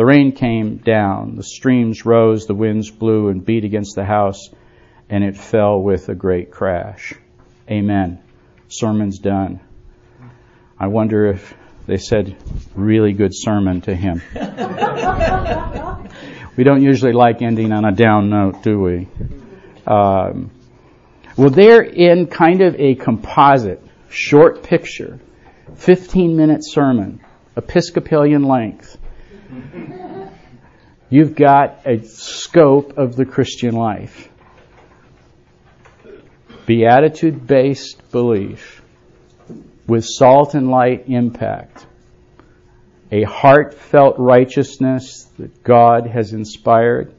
The 0.00 0.06
rain 0.06 0.32
came 0.32 0.78
down, 0.78 1.36
the 1.36 1.42
streams 1.42 2.06
rose, 2.06 2.46
the 2.46 2.54
winds 2.54 2.90
blew 2.90 3.28
and 3.28 3.44
beat 3.44 3.66
against 3.66 3.96
the 3.96 4.04
house, 4.06 4.48
and 5.10 5.22
it 5.22 5.36
fell 5.36 5.78
with 5.78 6.08
a 6.08 6.14
great 6.14 6.50
crash. 6.50 7.12
Amen. 7.70 8.18
Sermon's 8.68 9.18
done. 9.18 9.60
I 10.78 10.86
wonder 10.86 11.26
if 11.26 11.54
they 11.86 11.98
said, 11.98 12.34
really 12.74 13.12
good 13.12 13.32
sermon 13.34 13.82
to 13.82 13.94
him. 13.94 14.22
we 16.56 16.64
don't 16.64 16.80
usually 16.80 17.12
like 17.12 17.42
ending 17.42 17.70
on 17.70 17.84
a 17.84 17.92
down 17.92 18.30
note, 18.30 18.62
do 18.62 18.80
we? 18.80 19.06
Um, 19.86 20.50
well, 21.36 21.50
they're 21.50 21.82
in 21.82 22.26
kind 22.26 22.62
of 22.62 22.74
a 22.76 22.94
composite, 22.94 23.84
short 24.08 24.62
picture, 24.62 25.20
15 25.74 26.38
minute 26.38 26.64
sermon, 26.64 27.20
Episcopalian 27.54 28.44
length 28.44 28.96
You've 31.10 31.34
got 31.34 31.86
a 31.86 32.04
scope 32.04 32.96
of 32.96 33.16
the 33.16 33.24
Christian 33.24 33.74
life. 33.74 34.28
Beatitude 36.66 37.46
based 37.46 38.10
belief 38.12 38.82
with 39.86 40.04
salt 40.04 40.54
and 40.54 40.70
light 40.70 41.08
impact. 41.08 41.86
A 43.10 43.24
heartfelt 43.24 44.16
righteousness 44.18 45.24
that 45.38 45.64
God 45.64 46.06
has 46.06 46.32
inspired, 46.32 47.12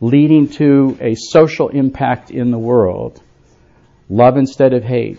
leading 0.00 0.48
to 0.50 0.96
a 1.00 1.16
social 1.16 1.68
impact 1.68 2.30
in 2.30 2.52
the 2.52 2.58
world. 2.58 3.20
Love 4.08 4.36
instead 4.36 4.72
of 4.72 4.84
hate, 4.84 5.18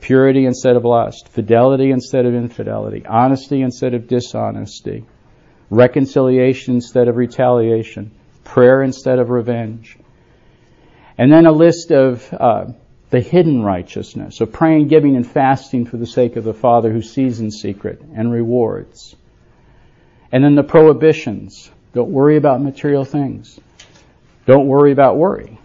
purity 0.00 0.46
instead 0.46 0.74
of 0.74 0.86
lust, 0.86 1.28
fidelity 1.28 1.90
instead 1.90 2.24
of 2.24 2.34
infidelity, 2.34 3.04
honesty 3.04 3.60
instead 3.60 3.92
of 3.92 4.08
dishonesty 4.08 5.04
reconciliation 5.70 6.74
instead 6.74 7.08
of 7.08 7.16
retaliation, 7.16 8.10
prayer 8.44 8.82
instead 8.82 9.18
of 9.18 9.30
revenge. 9.30 9.96
And 11.16 11.32
then 11.32 11.46
a 11.46 11.52
list 11.52 11.92
of 11.92 12.32
uh, 12.32 12.66
the 13.10 13.20
hidden 13.20 13.62
righteousness, 13.62 14.36
so 14.36 14.46
praying, 14.46 14.88
giving, 14.88 15.16
and 15.16 15.26
fasting 15.26 15.86
for 15.86 15.96
the 15.96 16.06
sake 16.06 16.36
of 16.36 16.44
the 16.44 16.54
Father 16.54 16.92
who 16.92 17.02
sees 17.02 17.40
in 17.40 17.50
secret 17.50 18.02
and 18.14 18.32
rewards. 18.32 19.16
And 20.32 20.44
then 20.44 20.54
the 20.54 20.62
prohibitions. 20.62 21.70
Don't 21.92 22.10
worry 22.10 22.36
about 22.36 22.62
material 22.62 23.04
things. 23.04 23.58
Don't 24.46 24.68
worry 24.68 24.92
about 24.92 25.16
worry. 25.16 25.58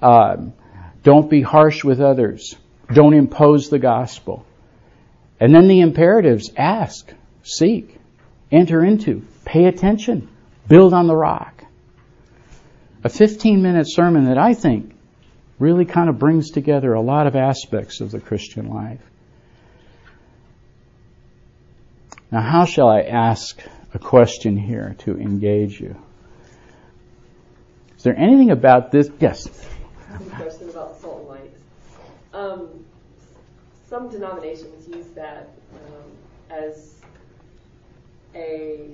Um, 0.00 0.52
don't 1.02 1.28
be 1.28 1.42
harsh 1.42 1.82
with 1.82 2.00
others. 2.00 2.54
Don't 2.92 3.14
impose 3.14 3.68
the 3.68 3.78
gospel. 3.78 4.46
And 5.40 5.54
then 5.54 5.66
the 5.66 5.80
imperatives 5.80 6.50
ask, 6.56 7.12
seek, 7.42 7.98
enter 8.50 8.84
into, 8.84 9.22
pay 9.44 9.66
attention, 9.66 10.28
build 10.68 10.92
on 10.92 11.06
the 11.06 11.16
rock. 11.16 11.64
A 13.02 13.08
15 13.08 13.62
minute 13.62 13.86
sermon 13.88 14.26
that 14.26 14.38
I 14.38 14.54
think 14.54 14.94
really 15.58 15.84
kind 15.84 16.08
of 16.08 16.18
brings 16.18 16.50
together 16.50 16.94
a 16.94 17.00
lot 17.00 17.26
of 17.26 17.36
aspects 17.36 18.00
of 18.00 18.10
the 18.10 18.20
Christian 18.20 18.68
life. 18.68 19.00
Now, 22.30 22.40
how 22.40 22.64
shall 22.64 22.88
I 22.88 23.02
ask 23.02 23.62
a 23.92 23.98
question 23.98 24.56
here 24.56 24.96
to 25.00 25.16
engage 25.16 25.80
you? 25.80 25.96
Is 27.96 28.02
there 28.02 28.18
anything 28.18 28.50
about 28.50 28.90
this? 28.90 29.08
Yes. 29.20 29.48
question 30.30 30.68
about 30.70 31.00
salt 31.00 31.20
and 31.20 31.28
light. 31.28 31.50
Um, 32.32 32.84
some 33.88 34.08
denominations 34.08 34.88
use 34.88 35.06
that 35.14 35.50
um, 35.74 36.10
as 36.50 36.94
a 38.34 38.90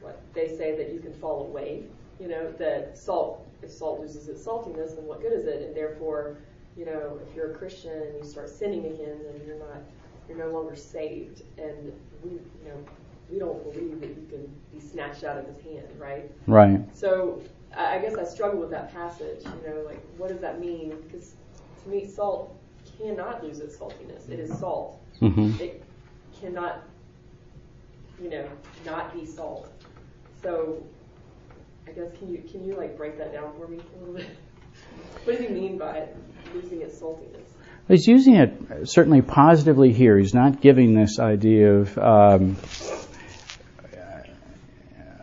what 0.00 0.20
they 0.34 0.48
say 0.48 0.76
that 0.76 0.92
you 0.92 1.00
can 1.00 1.12
fall 1.12 1.42
away. 1.46 1.84
You 2.20 2.28
know 2.28 2.50
that 2.52 2.96
salt 2.96 3.48
if 3.62 3.70
salt 3.70 4.00
loses 4.00 4.28
its 4.28 4.44
saltiness, 4.44 4.94
then 4.94 5.04
what 5.06 5.20
good 5.20 5.32
is 5.32 5.46
it? 5.46 5.62
And 5.62 5.76
therefore, 5.76 6.38
you 6.76 6.84
know, 6.84 7.18
if 7.28 7.34
you're 7.34 7.52
a 7.52 7.54
Christian 7.54 7.90
and 7.92 8.16
you 8.18 8.24
start 8.24 8.48
sinning 8.48 8.86
again, 8.86 9.18
then 9.24 9.40
you're 9.46 9.58
not, 9.58 9.82
you're 10.28 10.38
no 10.38 10.52
longer 10.52 10.76
saved. 10.76 11.42
And 11.58 11.92
we, 12.22 12.30
you 12.30 12.40
know, 12.66 12.84
we 13.30 13.38
don't 13.38 13.62
believe 13.64 14.00
that 14.00 14.08
you 14.08 14.26
can 14.30 14.48
be 14.72 14.80
snatched 14.80 15.24
out 15.24 15.38
of 15.38 15.46
His 15.46 15.60
hand, 15.60 15.88
right? 15.98 16.30
Right. 16.46 16.80
So 16.96 17.42
I 17.76 17.98
guess 17.98 18.14
I 18.14 18.24
struggle 18.24 18.60
with 18.60 18.70
that 18.70 18.92
passage. 18.92 19.44
You 19.44 19.70
know, 19.70 19.82
like 19.84 20.00
what 20.16 20.28
does 20.28 20.40
that 20.40 20.60
mean? 20.60 20.94
Because 21.02 21.34
to 21.82 21.88
me, 21.88 22.06
salt 22.06 22.56
cannot 22.96 23.42
lose 23.44 23.58
its 23.58 23.76
saltiness. 23.76 24.28
It 24.30 24.38
is 24.38 24.56
salt. 24.58 25.00
hmm 25.18 25.50
It 25.60 25.82
cannot, 26.40 26.84
you 28.22 28.30
know, 28.30 28.48
not 28.84 29.14
be 29.14 29.26
salt. 29.26 29.70
So 30.42 30.82
I 31.86 31.92
guess 31.92 32.16
can 32.18 32.28
you 32.28 32.42
can 32.50 32.64
you 32.64 32.74
like 32.74 32.96
break 32.96 33.18
that 33.18 33.32
down 33.32 33.52
for 33.58 33.68
me 33.68 33.78
a 33.78 33.98
little 33.98 34.14
bit? 34.14 34.26
What 35.24 35.36
does 35.36 35.46
he 35.46 35.52
mean 35.52 35.76
by 35.76 36.08
losing 36.54 36.80
its 36.80 37.00
saltiness? 37.00 37.42
He's 37.88 38.06
using 38.06 38.36
it 38.36 38.88
certainly 38.88 39.20
positively 39.20 39.92
here. 39.92 40.16
He's 40.18 40.32
not 40.32 40.60
giving 40.60 40.94
this 40.94 41.18
idea 41.18 41.74
of 41.74 41.98
um, 41.98 42.56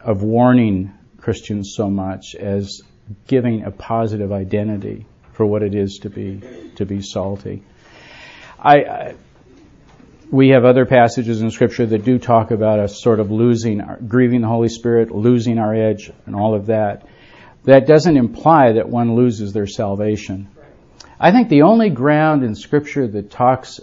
of 0.03 0.21
warning 0.21 0.93
Christians 1.17 1.73
so 1.75 1.89
much 1.89 2.35
as 2.35 2.81
giving 3.27 3.63
a 3.63 3.71
positive 3.71 4.31
identity 4.31 5.05
for 5.33 5.45
what 5.45 5.63
it 5.63 5.75
is 5.75 5.99
to 6.03 6.09
be 6.09 6.71
to 6.75 6.85
be 6.85 7.01
salty. 7.01 7.63
I 8.59 9.15
we 10.31 10.49
have 10.49 10.65
other 10.65 10.85
passages 10.85 11.41
in 11.41 11.51
Scripture 11.51 11.85
that 11.85 12.03
do 12.03 12.17
talk 12.17 12.51
about 12.51 12.79
us 12.79 13.01
sort 13.01 13.19
of 13.19 13.31
losing, 13.31 13.81
grieving 14.07 14.41
the 14.41 14.47
Holy 14.47 14.69
Spirit, 14.69 15.11
losing 15.11 15.57
our 15.59 15.73
edge, 15.73 16.11
and 16.25 16.35
all 16.35 16.55
of 16.55 16.67
that. 16.67 17.07
That 17.63 17.87
doesn't 17.87 18.17
imply 18.17 18.73
that 18.73 18.89
one 18.89 19.15
loses 19.15 19.53
their 19.53 19.67
salvation. 19.67 20.49
I 21.19 21.31
think 21.31 21.49
the 21.49 21.63
only 21.63 21.89
ground 21.89 22.43
in 22.43 22.55
Scripture 22.55 23.07
that 23.07 23.31
talks 23.31 23.79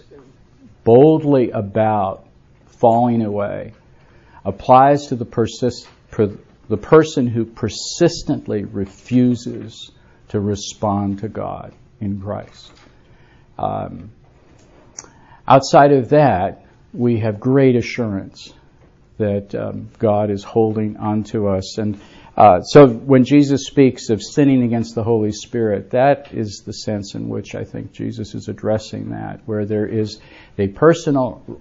boldly 0.85 1.51
about 1.51 2.27
falling 2.67 3.23
away 3.23 3.73
applies 4.45 5.07
to 5.09 5.17
the 5.17 5.25
persist, 5.25 5.89
per, 6.11 6.37
the 6.69 6.77
person 6.77 7.27
who 7.27 7.45
persistently 7.45 8.65
refuses 8.65 9.91
to 10.29 10.41
respond 10.41 11.21
to 11.21 11.29
God 11.29 11.73
in 12.01 12.21
Christ. 12.21 12.73
Um, 13.59 14.11
outside 15.47 15.93
of 15.93 16.11
that, 16.11 16.65
we 16.93 17.21
have 17.21 17.41
great 17.41 17.77
assurance 17.77 18.53
that 19.19 19.55
um, 19.55 19.89
God 19.99 20.31
is 20.31 20.43
holding 20.43 20.97
onto 20.97 21.49
us. 21.49 21.79
And 21.79 22.01
uh, 22.37 22.63
so 22.63 22.89
when 22.89 23.25
Jesus 23.25 23.67
speaks 23.67 24.11
of 24.11 24.23
sinning 24.23 24.63
against 24.63 24.95
the 24.95 25.05
Holy 25.05 25.33
Spirit, 25.33 25.91
that 25.91 26.33
is 26.33 26.63
the 26.65 26.73
sense 26.73 27.15
in 27.15 27.29
which 27.29 27.55
I 27.55 27.65
think 27.65 27.93
Jesus 27.93 28.35
is 28.35 28.49
addressing 28.49 29.11
that, 29.11 29.41
where 29.47 29.65
there 29.65 29.87
is 29.87 30.19
a 30.59 30.69
personal, 30.69 31.61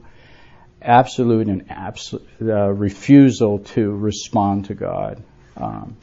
absolute, 0.82 1.48
and 1.48 1.65
absolute 1.70 2.28
uh, 2.41 2.72
refusal 2.72 3.60
to 3.60 3.91
respond 3.91 4.65
to 4.65 4.74
God. 4.74 5.22
Um, 5.58 5.98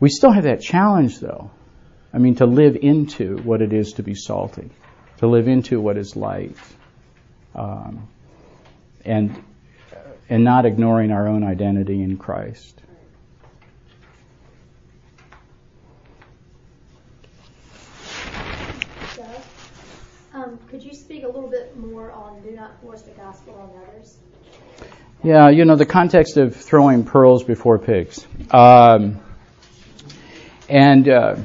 we 0.00 0.10
still 0.10 0.32
have 0.32 0.44
that 0.44 0.60
challenge, 0.60 1.20
though. 1.20 1.50
I 2.12 2.18
mean, 2.18 2.34
to 2.36 2.46
live 2.46 2.76
into 2.76 3.36
what 3.38 3.62
it 3.62 3.72
is 3.72 3.94
to 3.94 4.02
be 4.02 4.14
salty, 4.14 4.70
to 5.18 5.26
live 5.26 5.48
into 5.48 5.80
what 5.80 5.96
is 5.96 6.16
light, 6.16 6.56
um, 7.54 8.08
and 9.04 9.42
and 10.28 10.44
not 10.44 10.66
ignoring 10.66 11.12
our 11.12 11.28
own 11.28 11.44
identity 11.44 12.02
in 12.02 12.16
Christ. 12.16 12.82
Doug, 19.16 19.26
um, 20.34 20.58
could 20.68 20.82
you 20.82 20.92
speak 20.92 21.22
a 21.22 21.28
little 21.28 21.48
bit 21.48 21.76
more 21.76 22.10
on 22.10 22.42
do 22.42 22.50
not 22.50 22.80
force 22.82 23.02
the 23.02 23.12
gospel 23.12 23.54
on 23.54 23.88
others? 23.88 24.18
Yeah, 25.22 25.48
you 25.48 25.64
know 25.64 25.76
the 25.76 25.86
context 25.86 26.36
of 26.36 26.54
throwing 26.54 27.04
pearls 27.04 27.42
before 27.42 27.78
pigs, 27.78 28.26
um, 28.50 29.20
and. 30.68 31.08
Uh, 31.08 31.36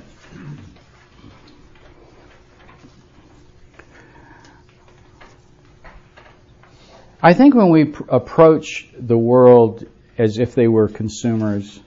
I 7.23 7.35
think 7.35 7.53
when 7.53 7.69
we 7.69 7.85
pr- 7.85 8.03
approach 8.09 8.87
the 8.97 9.17
world 9.17 9.85
as 10.17 10.39
if 10.39 10.55
they 10.55 10.67
were 10.67 10.87
consumers 10.87 11.79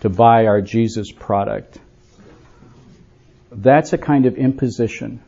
to 0.00 0.08
buy 0.08 0.46
our 0.46 0.60
Jesus 0.60 1.12
product, 1.12 1.78
that's 3.52 3.92
a 3.92 3.98
kind 3.98 4.26
of 4.26 4.36
imposition 4.36 5.22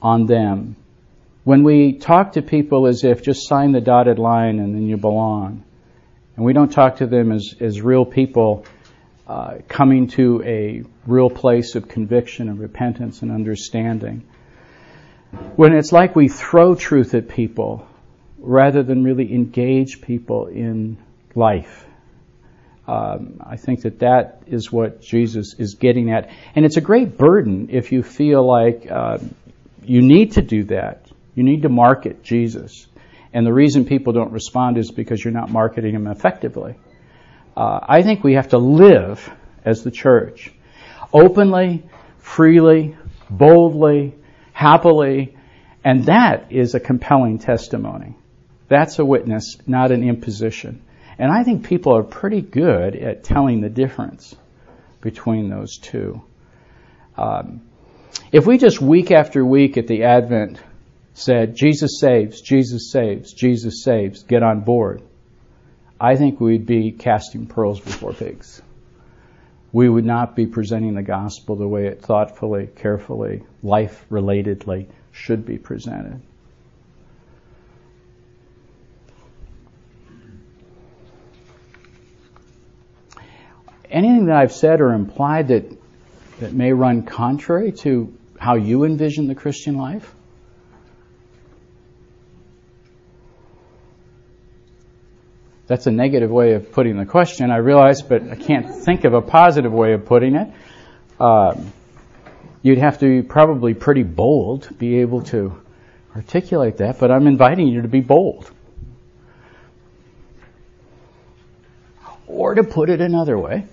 on 0.00 0.26
them. 0.26 0.76
When 1.42 1.64
we 1.64 1.94
talk 1.94 2.32
to 2.32 2.42
people 2.42 2.86
as 2.86 3.02
if 3.02 3.22
just 3.22 3.48
sign 3.48 3.72
the 3.72 3.80
dotted 3.80 4.20
line 4.20 4.60
and 4.60 4.72
then 4.72 4.86
you 4.86 4.96
belong, 4.96 5.64
and 6.36 6.44
we 6.44 6.52
don't 6.52 6.70
talk 6.70 6.96
to 6.96 7.06
them 7.06 7.32
as, 7.32 7.56
as 7.58 7.80
real 7.80 8.04
people 8.04 8.66
uh, 9.26 9.58
coming 9.66 10.06
to 10.08 10.44
a 10.44 10.84
real 11.08 11.30
place 11.30 11.74
of 11.74 11.88
conviction 11.88 12.48
and 12.48 12.60
repentance 12.60 13.22
and 13.22 13.32
understanding, 13.32 14.28
when 15.56 15.74
it's 15.74 15.90
like 15.90 16.14
we 16.14 16.28
throw 16.28 16.76
truth 16.76 17.12
at 17.14 17.28
people 17.28 17.84
rather 18.46 18.82
than 18.82 19.02
really 19.02 19.34
engage 19.34 20.00
people 20.00 20.46
in 20.46 20.96
life. 21.34 21.84
Um, 22.86 23.42
I 23.44 23.56
think 23.56 23.82
that 23.82 23.98
that 23.98 24.42
is 24.46 24.70
what 24.70 25.02
Jesus 25.02 25.54
is 25.58 25.74
getting 25.74 26.12
at. 26.12 26.30
And 26.54 26.64
it's 26.64 26.76
a 26.76 26.80
great 26.80 27.18
burden 27.18 27.68
if 27.72 27.90
you 27.90 28.04
feel 28.04 28.46
like 28.46 28.88
uh, 28.88 29.18
you 29.82 30.00
need 30.00 30.32
to 30.32 30.42
do 30.42 30.64
that. 30.64 31.10
You 31.34 31.42
need 31.42 31.62
to 31.62 31.68
market 31.68 32.22
Jesus. 32.22 32.86
And 33.32 33.44
the 33.44 33.52
reason 33.52 33.84
people 33.84 34.12
don't 34.12 34.32
respond 34.32 34.78
is 34.78 34.92
because 34.92 35.22
you're 35.22 35.34
not 35.34 35.50
marketing 35.50 35.94
him 35.94 36.06
effectively. 36.06 36.76
Uh, 37.56 37.80
I 37.82 38.02
think 38.02 38.22
we 38.22 38.34
have 38.34 38.48
to 38.50 38.58
live 38.58 39.28
as 39.64 39.82
the 39.82 39.90
church 39.90 40.52
openly, 41.12 41.82
freely, 42.18 42.96
boldly, 43.28 44.14
happily, 44.52 45.36
and 45.84 46.04
that 46.04 46.52
is 46.52 46.74
a 46.74 46.80
compelling 46.80 47.38
testimony. 47.38 48.16
That's 48.68 48.98
a 48.98 49.04
witness, 49.04 49.56
not 49.66 49.92
an 49.92 50.02
imposition. 50.02 50.82
And 51.18 51.30
I 51.30 51.44
think 51.44 51.66
people 51.66 51.96
are 51.96 52.02
pretty 52.02 52.40
good 52.42 52.96
at 52.96 53.24
telling 53.24 53.60
the 53.60 53.68
difference 53.68 54.34
between 55.00 55.48
those 55.48 55.78
two. 55.78 56.22
Um, 57.16 57.62
if 58.32 58.46
we 58.46 58.58
just 58.58 58.80
week 58.80 59.10
after 59.10 59.44
week 59.44 59.76
at 59.76 59.86
the 59.86 60.04
Advent 60.04 60.60
said, 61.14 61.54
Jesus 61.54 62.00
saves, 62.00 62.40
Jesus 62.42 62.90
saves, 62.90 63.32
Jesus 63.32 63.82
saves, 63.82 64.24
get 64.24 64.42
on 64.42 64.60
board, 64.60 65.02
I 65.98 66.16
think 66.16 66.40
we'd 66.40 66.66
be 66.66 66.92
casting 66.92 67.46
pearls 67.46 67.80
before 67.80 68.12
pigs. 68.12 68.60
We 69.72 69.88
would 69.88 70.04
not 70.04 70.36
be 70.36 70.46
presenting 70.46 70.94
the 70.94 71.02
gospel 71.02 71.56
the 71.56 71.68
way 71.68 71.86
it 71.86 72.02
thoughtfully, 72.02 72.68
carefully, 72.76 73.44
life 73.62 74.04
relatedly 74.10 74.88
should 75.12 75.46
be 75.46 75.56
presented. 75.56 76.20
Anything 83.96 84.26
that 84.26 84.36
I've 84.36 84.52
said 84.52 84.80
or 84.80 84.92
implied 84.92 85.48
that 85.48 85.64
that 86.40 86.52
may 86.52 86.72
run 86.72 87.02
contrary 87.02 87.72
to 87.72 88.12
how 88.38 88.56
you 88.56 88.84
envision 88.84 89.26
the 89.26 89.34
Christian 89.34 89.76
life? 89.76 90.14
That's 95.66 95.86
a 95.86 95.90
negative 95.90 96.30
way 96.30 96.52
of 96.52 96.70
putting 96.70 96.96
the 96.96 97.06
question, 97.06 97.50
I 97.50 97.56
realize, 97.56 98.02
but 98.02 98.22
I 98.30 98.36
can't 98.36 98.84
think 98.84 99.04
of 99.04 99.14
a 99.14 99.22
positive 99.22 99.72
way 99.72 99.94
of 99.94 100.06
putting 100.06 100.36
it. 100.36 100.52
Um, 101.18 101.72
you'd 102.62 102.78
have 102.78 103.00
to 103.00 103.22
be 103.22 103.26
probably 103.26 103.74
pretty 103.74 104.04
bold 104.04 104.64
to 104.64 104.74
be 104.74 105.00
able 105.00 105.22
to 105.22 105.60
articulate 106.14 106.76
that, 106.76 107.00
but 107.00 107.10
I'm 107.10 107.26
inviting 107.26 107.66
you 107.66 107.82
to 107.82 107.88
be 107.88 108.00
bold. 108.00 108.50
Or 112.28 112.54
to 112.54 112.62
put 112.62 112.90
it 112.90 113.00
another 113.00 113.38
way, 113.38 113.64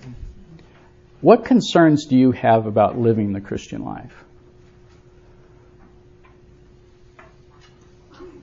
what 1.24 1.46
concerns 1.46 2.06
do 2.06 2.18
you 2.18 2.34
have 2.34 2.66
about 2.66 3.00
living 3.00 3.32
the 3.32 3.40
Christian 3.40 3.86
life? 3.86 4.14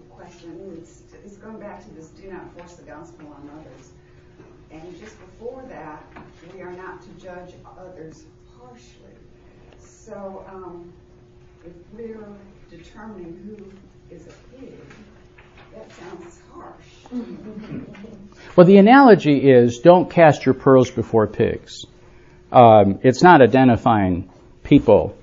Question 0.09 0.79
is, 0.79 1.03
is 1.23 1.37
going 1.37 1.61
back 1.61 1.85
to 1.85 1.95
this 1.95 2.09
do 2.09 2.33
not 2.33 2.57
force 2.57 2.77
the 2.77 2.85
gospel 2.85 3.27
on 3.29 3.51
others. 3.61 3.93
And 4.71 4.99
just 4.99 5.21
before 5.21 5.63
that, 5.69 6.03
we 6.55 6.63
are 6.63 6.73
not 6.73 7.03
to 7.03 7.09
judge 7.23 7.53
others 7.79 8.25
harshly. 8.59 9.13
So 9.79 10.43
um, 10.49 10.91
if 11.67 11.75
we're 11.93 12.27
determining 12.71 13.37
who 13.45 14.15
is 14.15 14.27
a 14.27 14.57
pig, 14.57 14.81
that 15.75 15.93
sounds 15.93 16.41
harsh. 16.51 16.87
Well, 18.57 18.67
the 18.67 18.79
analogy 18.79 19.51
is 19.51 19.81
don't 19.81 20.11
cast 20.11 20.47
your 20.47 20.55
pearls 20.55 20.91
before 20.91 21.27
pigs. 21.27 21.85
Um, 22.53 23.01
it's 23.03 23.23
not 23.23 23.43
identifying 23.43 24.31
people 24.65 25.17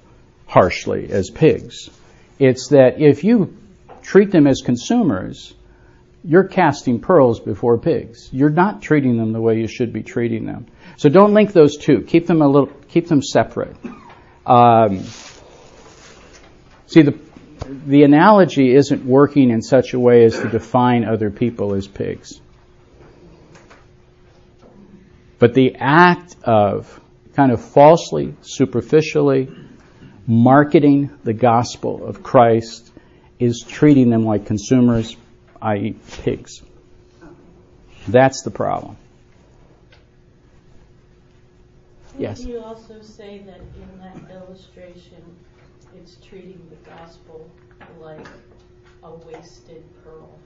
harshly 0.45 1.11
as 1.11 1.29
pigs. 1.29 1.89
It's 2.39 2.69
that 2.69 3.01
if 3.01 3.23
you 3.23 3.57
treat 4.01 4.31
them 4.31 4.47
as 4.47 4.61
consumers, 4.61 5.53
you're 6.23 6.45
casting 6.45 6.99
pearls 6.99 7.39
before 7.39 7.77
pigs. 7.77 8.29
You're 8.31 8.49
not 8.49 8.81
treating 8.81 9.17
them 9.17 9.33
the 9.33 9.41
way 9.41 9.59
you 9.59 9.67
should 9.67 9.93
be 9.93 10.03
treating 10.03 10.45
them. 10.45 10.67
So 10.97 11.09
don't 11.09 11.33
link 11.33 11.53
those 11.53 11.77
two. 11.77 12.01
Keep 12.01 12.27
them 12.27 12.41
a 12.41 12.47
little. 12.47 12.71
Keep 12.89 13.07
them 13.07 13.21
separate. 13.21 13.75
Um, 14.45 15.03
see 16.87 17.01
the 17.01 17.17
the 17.85 18.03
analogy 18.03 18.73
isn't 18.73 19.05
working 19.05 19.49
in 19.49 19.61
such 19.61 19.93
a 19.93 19.99
way 19.99 20.23
as 20.23 20.39
to 20.39 20.49
define 20.49 21.05
other 21.05 21.29
people 21.29 21.73
as 21.73 21.87
pigs. 21.87 22.39
But 25.39 25.53
the 25.53 25.75
act 25.75 26.35
of 26.43 26.99
kind 27.37 27.51
of 27.51 27.63
falsely, 27.63 28.35
superficially 28.41 29.47
marketing 30.25 31.15
the 31.23 31.33
gospel 31.33 32.03
of 32.03 32.23
Christ 32.23 32.91
is 33.39 33.63
treating 33.65 34.09
them 34.09 34.25
like 34.25 34.47
consumers, 34.47 35.15
i.e., 35.61 35.95
pigs. 36.23 36.63
That's 38.07 38.41
the 38.41 38.49
problem. 38.49 38.97
Yes. 42.17 42.39
Would 42.39 42.47
you 42.49 42.59
also 42.59 43.01
say 43.03 43.43
that 43.45 43.59
in 43.59 43.99
that 43.99 44.33
illustration, 44.33 45.21
it's 45.95 46.15
treating 46.15 46.59
the 46.71 46.89
gospel 46.89 47.47
like 48.01 48.27
a 49.03 49.13
wasted 49.13 49.83
pearl? 50.03 50.39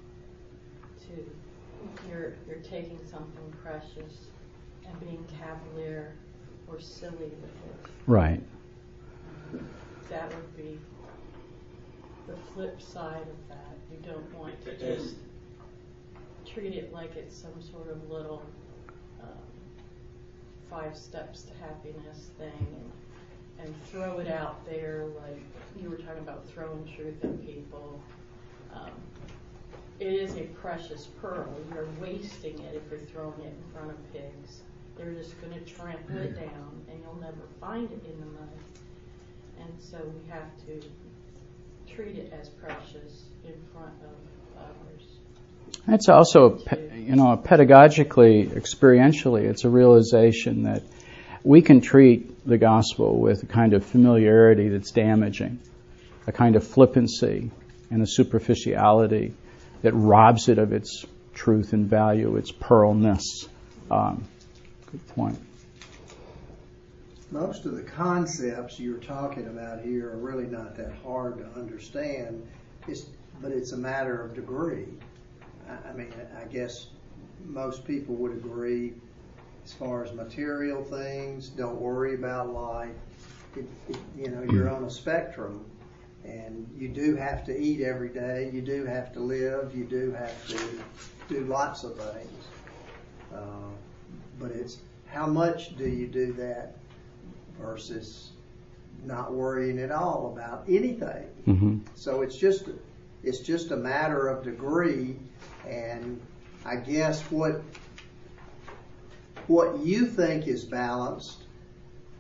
To 1.08 2.10
you're 2.10 2.34
you're 2.47 2.60
taking 2.60 2.99
something 3.10 3.54
precious 3.63 4.27
and 4.86 4.99
being 4.99 5.25
cavalier 5.39 6.15
or 6.72 6.80
silly 6.80 7.12
with 7.18 7.44
it. 7.44 7.90
Right. 8.08 8.42
That 10.10 10.34
would 10.34 10.58
be 10.58 10.80
the 12.28 12.36
flip 12.54 12.82
side 12.82 13.22
of 13.22 13.50
that. 13.50 13.78
You 13.92 13.98
don't 14.06 14.34
want 14.34 14.64
to 14.66 14.78
just 14.78 15.16
treat 16.46 16.74
it 16.74 16.94
like 16.94 17.16
it's 17.16 17.36
some 17.36 17.62
sort 17.62 17.90
of 17.90 18.10
little 18.10 18.42
um, 19.22 19.30
five 20.70 20.96
steps 20.98 21.44
to 21.44 21.54
happiness 21.56 22.30
thing 22.38 22.68
and, 23.60 23.66
and 23.66 23.86
throw 23.88 24.20
it 24.20 24.28
out 24.28 24.66
there 24.66 25.06
like 25.24 25.40
you 25.82 25.90
were 25.90 25.98
talking 25.98 26.20
about 26.20 26.48
throwing 26.50 26.90
truth 26.96 27.24
at 27.24 27.46
people. 27.46 28.02
Um, 28.74 28.92
it 30.00 30.14
is 30.14 30.36
a 30.36 30.44
precious 30.62 31.08
pearl. 31.22 31.48
You're 31.74 31.88
wasting 32.02 32.60
it 32.60 32.76
if 32.76 32.90
you're 32.90 33.00
throwing 33.00 33.40
it 33.42 33.54
in 33.54 33.74
front 33.74 33.92
of 33.92 34.14
pigs. 34.14 34.62
They're 35.02 35.14
just 35.14 35.40
going 35.42 35.54
to 35.54 35.60
trample 35.62 36.18
it 36.18 36.36
down 36.36 36.86
and 36.90 37.00
you'll 37.02 37.20
never 37.20 37.42
find 37.60 37.90
it 37.92 38.06
in 38.06 38.20
the 38.20 38.26
mud. 38.26 38.50
And 39.60 39.74
so 39.80 39.98
we 39.98 40.30
have 40.30 40.46
to 40.68 40.88
treat 41.92 42.18
it 42.18 42.32
as 42.40 42.50
precious 42.50 43.24
in 43.44 43.54
front 43.74 43.94
of 44.04 44.60
others. 44.60 45.04
It's 45.88 46.08
also, 46.08 46.60
you 46.96 47.16
know, 47.16 47.36
pedagogically, 47.36 48.48
experientially, 48.48 49.46
it's 49.46 49.64
a 49.64 49.70
realization 49.70 50.64
that 50.64 50.84
we 51.44 51.64
can 51.64 51.82
treat 51.82 52.46
the 52.46 52.60
gospel 52.60 53.18
with 53.20 53.42
a 53.42 53.48
kind 53.48 53.74
of 53.74 53.84
familiarity 53.84 54.70
that's 54.70 54.92
damaging, 54.92 55.60
a 56.28 56.32
kind 56.32 56.56
of 56.56 56.68
flippancy 56.68 57.50
and 57.90 58.04
a 58.04 58.08
superficiality 58.08 59.34
that 59.82 59.94
robs 59.94 60.48
it 60.48 60.60
of 60.60 60.74
its 60.74 61.06
truth 61.34 61.74
and 61.74 61.88
value, 61.88 62.36
its 62.36 62.52
pearlness. 62.52 63.48
Um, 63.90 64.26
good 64.91 65.08
point. 65.10 65.39
Most 67.32 67.65
of 67.65 67.75
the 67.75 67.84
concepts 67.84 68.80
you're 68.80 68.97
talking 68.97 69.47
about 69.47 69.82
here 69.82 70.12
are 70.12 70.17
really 70.17 70.47
not 70.47 70.75
that 70.75 70.91
hard 71.04 71.38
to 71.38 71.60
understand, 71.60 72.45
it's, 72.88 73.06
but 73.41 73.51
it's 73.51 73.71
a 73.71 73.77
matter 73.77 74.21
of 74.21 74.34
degree. 74.34 74.88
I, 75.88 75.93
mean, 75.93 76.13
I 76.38 76.43
guess 76.45 76.88
most 77.45 77.86
people 77.86 78.15
would 78.15 78.34
agree 78.34 78.93
as 79.63 79.71
far 79.73 80.04
as 80.04 80.12
material 80.12 80.84
things, 80.84 81.47
don't 81.49 81.80
worry 81.80 82.15
about 82.15 82.51
life. 82.51 82.89
You 84.17 84.30
know, 84.30 84.43
you're 84.51 84.69
on 84.69 84.84
a 84.84 84.89
spectrum 84.89 85.65
and 86.23 86.67
you 86.77 86.88
do 86.88 87.15
have 87.15 87.45
to 87.45 87.58
eat 87.58 87.82
every 87.82 88.10
day. 88.10 88.49
You 88.54 88.62
do 88.62 88.86
have 88.86 89.13
to 89.13 89.19
live. 89.19 89.75
You 89.75 89.86
do 89.86 90.12
have 90.12 90.47
to 90.47 90.84
do 91.30 91.45
lots 91.45 91.84
of 91.84 91.97
things. 91.97 92.47
Uh, 93.34 93.71
But 94.41 94.51
it's 94.51 94.80
how 95.08 95.27
much 95.27 95.77
do 95.77 95.88
you 95.88 96.08
do 96.08 96.34
that 96.34 96.75
versus 97.60 98.32
not 99.06 99.34
worrying 99.34 99.80
at 99.80 99.91
all 99.91 100.32
about 100.34 100.63
anything. 100.67 101.27
Mm-hmm. 101.47 101.77
So 101.95 102.21
it's 102.21 102.36
just 102.36 102.69
it's 103.23 103.39
just 103.39 103.71
a 103.71 103.77
matter 103.77 104.27
of 104.27 104.43
degree, 104.43 105.15
and 105.67 106.19
I 106.65 106.75
guess 106.75 107.21
what 107.23 107.62
what 109.47 109.80
you 109.80 110.06
think 110.06 110.47
is 110.47 110.63
balanced, 110.63 111.43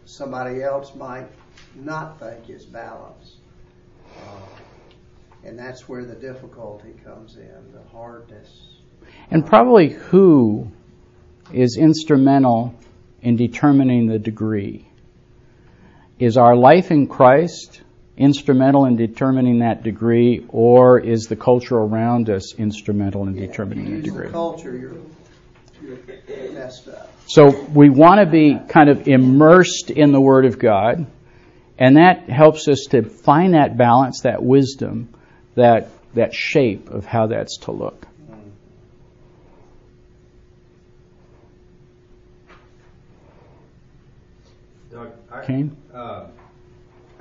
somebody 0.05 0.63
else 0.63 0.95
might 0.95 1.27
not 1.75 2.19
think 2.19 2.49
is 2.49 2.65
balanced. 2.65 3.37
Uh, 4.17 4.47
and 5.43 5.57
that's 5.57 5.87
where 5.87 6.03
the 6.03 6.15
difficulty 6.15 6.93
comes 7.03 7.37
in, 7.37 7.71
the 7.73 7.81
hardness. 7.91 8.77
And 9.31 9.45
probably 9.45 9.89
who 9.89 10.69
is 11.53 11.77
instrumental 11.77 12.75
in 13.21 13.35
determining 13.35 14.07
the 14.07 14.19
degree. 14.19 14.87
Is 16.19 16.37
our 16.37 16.55
life 16.55 16.91
in 16.91 17.07
Christ 17.07 17.81
instrumental 18.17 18.85
in 18.85 18.95
determining 18.95 19.59
that 19.59 19.83
degree, 19.83 20.45
or 20.49 20.99
is 20.99 21.23
the 21.23 21.35
culture 21.35 21.77
around 21.77 22.29
us 22.29 22.53
instrumental 22.55 23.27
in 23.27 23.35
Yeah, 23.35 23.47
determining 23.47 23.95
the 23.95 24.01
degree? 24.01 24.27
The 24.27 24.33
culture, 24.33 24.77
you're, 24.77 24.93
you're 25.81 26.51
messed 26.53 26.87
up. 26.87 27.09
So 27.25 27.49
we 27.73 27.89
want 27.89 28.19
to 28.19 28.25
be 28.25 28.59
kind 28.67 28.89
of 28.89 29.07
immersed 29.07 29.89
in 29.89 30.11
the 30.11 30.21
Word 30.21 30.45
of 30.45 30.59
God, 30.59 31.07
and 31.79 31.97
that 31.97 32.29
helps 32.29 32.67
us 32.67 32.87
to 32.91 33.03
find 33.03 33.53
that 33.53 33.77
balance, 33.77 34.21
that 34.21 34.43
wisdom, 34.43 35.09
that 35.55 35.89
that 36.13 36.33
shape 36.33 36.89
of 36.89 37.05
how 37.05 37.27
that's 37.27 37.57
to 37.57 37.71
look. 37.71 38.05
Doug, 44.91 45.11
I, 45.30 45.30
Kane? 45.43 45.75
uh, 45.93 46.27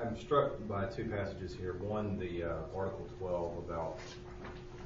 I'm 0.04 0.18
struck 0.18 0.52
by 0.68 0.86
two 0.86 1.04
passages 1.04 1.54
here. 1.54 1.74
One, 1.74 2.18
the 2.18 2.44
uh, 2.44 2.54
Article 2.74 3.06
12 3.18 3.58
about 3.58 3.98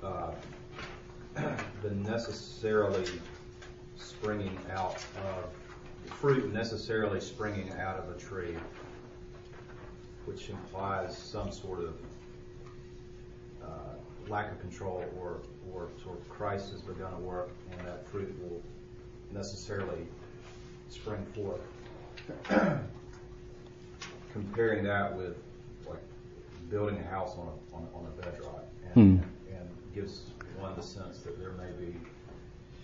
uh, 0.03 0.33
the 1.83 1.91
necessarily 1.91 3.07
springing 3.97 4.59
out 4.73 5.03
of 5.25 5.51
fruit 6.07 6.53
necessarily 6.53 7.21
springing 7.21 7.71
out 7.73 7.97
of 7.97 8.15
a 8.15 8.19
tree, 8.19 8.57
which 10.27 10.51
implies 10.51 11.17
some 11.17 11.51
sort 11.51 11.81
of 11.81 11.95
lack 14.29 14.51
of 14.51 14.61
control 14.61 15.05
or, 15.19 15.41
or 15.73 15.89
sort 16.03 16.19
of 16.19 16.29
Christ 16.29 16.71
has 16.73 16.81
begun 16.81 17.13
a 17.15 17.21
work 17.21 17.51
and 17.71 17.87
that 17.87 18.07
fruit 18.09 18.35
will 18.43 18.63
necessarily 19.33 20.07
spring 20.89 21.25
forth. 21.35 21.61
Comparing 24.35 24.83
that 24.85 25.17
with 25.17 25.37
like 25.89 26.03
building 26.69 26.99
a 26.99 27.05
house 27.09 27.37
on 27.39 27.47
a, 27.49 27.77
on, 27.77 27.89
on 27.95 28.07
a 28.07 28.21
bedrock 28.23 28.65
and, 28.85 28.93
Hmm. 29.21 29.55
and 29.55 29.69
gives 29.95 30.23
one 30.59 30.75
the 30.77 30.83
sense 30.83 31.21
that 31.21 31.39
there 31.39 31.53
may 31.53 31.71
be 31.79 31.97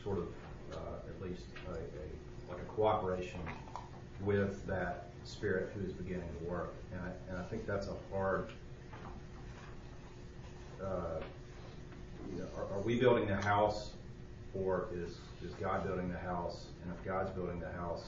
sort 0.05 0.19
of 0.19 0.29
uh, 0.73 1.09
at 1.09 1.21
least 1.29 1.43
a, 1.69 1.73
a, 1.73 2.53
like 2.53 2.63
a 2.63 2.65
cooperation 2.67 3.41
with 4.25 4.65
that 4.67 5.09
spirit 5.25 5.73
who 5.75 5.85
is 5.85 5.93
beginning 5.93 6.29
to 6.39 6.45
work. 6.49 6.73
And 6.93 7.01
I, 7.03 7.11
and 7.33 7.39
I 7.39 7.43
think 7.49 7.67
that's 7.67 7.89
a 7.89 7.97
hard, 8.15 8.51
uh, 10.83 11.21
you 12.33 12.39
know, 12.39 12.47
are, 12.57 12.77
are 12.77 12.81
we 12.83 12.99
building 12.99 13.27
the 13.27 13.37
house 13.37 13.91
or 14.55 14.87
is, 14.95 15.19
is 15.45 15.53
God 15.61 15.85
building 15.85 16.11
the 16.13 16.19
house? 16.19 16.67
And 16.85 16.93
if 16.97 17.05
God's 17.05 17.31
building 17.31 17.59
the 17.61 17.73
house, 17.73 18.05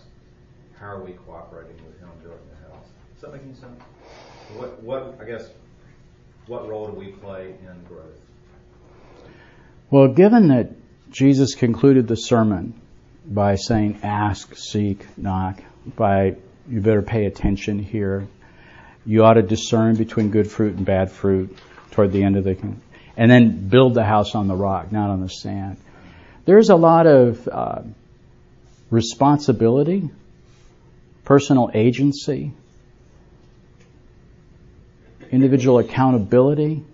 how 0.78 0.86
are 0.86 1.02
we 1.02 1.12
cooperating 1.12 1.76
with 1.84 1.98
Him 1.98 2.08
building 2.22 2.46
the 2.50 2.68
house? 2.72 2.86
Does 3.22 3.30
that 3.30 3.36
make 3.36 3.46
any 3.46 3.54
sense? 3.54 3.80
What, 4.56 4.82
what, 4.82 5.18
I 5.20 5.24
guess, 5.24 5.48
what 6.48 6.68
role 6.68 6.88
do 6.88 6.98
we 6.98 7.12
play 7.12 7.54
in 7.60 7.84
growth? 7.84 8.18
Well, 9.90 10.08
given 10.08 10.48
that 10.48 10.72
Jesus 11.12 11.54
concluded 11.54 12.08
the 12.08 12.16
sermon 12.16 12.74
by 13.24 13.54
saying, 13.54 14.00
ask, 14.02 14.56
seek, 14.56 15.06
knock, 15.16 15.62
by 15.94 16.34
you 16.68 16.80
better 16.80 17.02
pay 17.02 17.26
attention 17.26 17.78
here, 17.78 18.26
you 19.06 19.22
ought 19.22 19.34
to 19.34 19.42
discern 19.42 19.94
between 19.94 20.30
good 20.30 20.50
fruit 20.50 20.74
and 20.74 20.84
bad 20.84 21.12
fruit 21.12 21.56
toward 21.92 22.10
the 22.10 22.24
end 22.24 22.36
of 22.36 22.42
the, 22.42 22.56
and 23.16 23.30
then 23.30 23.68
build 23.68 23.94
the 23.94 24.04
house 24.04 24.34
on 24.34 24.48
the 24.48 24.56
rock, 24.56 24.90
not 24.90 25.10
on 25.10 25.20
the 25.20 25.28
sand. 25.28 25.76
There's 26.44 26.70
a 26.70 26.76
lot 26.76 27.06
of 27.06 27.46
uh, 27.46 27.82
responsibility 28.90 30.10
personal 31.24 31.70
agency, 31.72 32.52
individual 35.32 35.78
accountability 35.78 36.84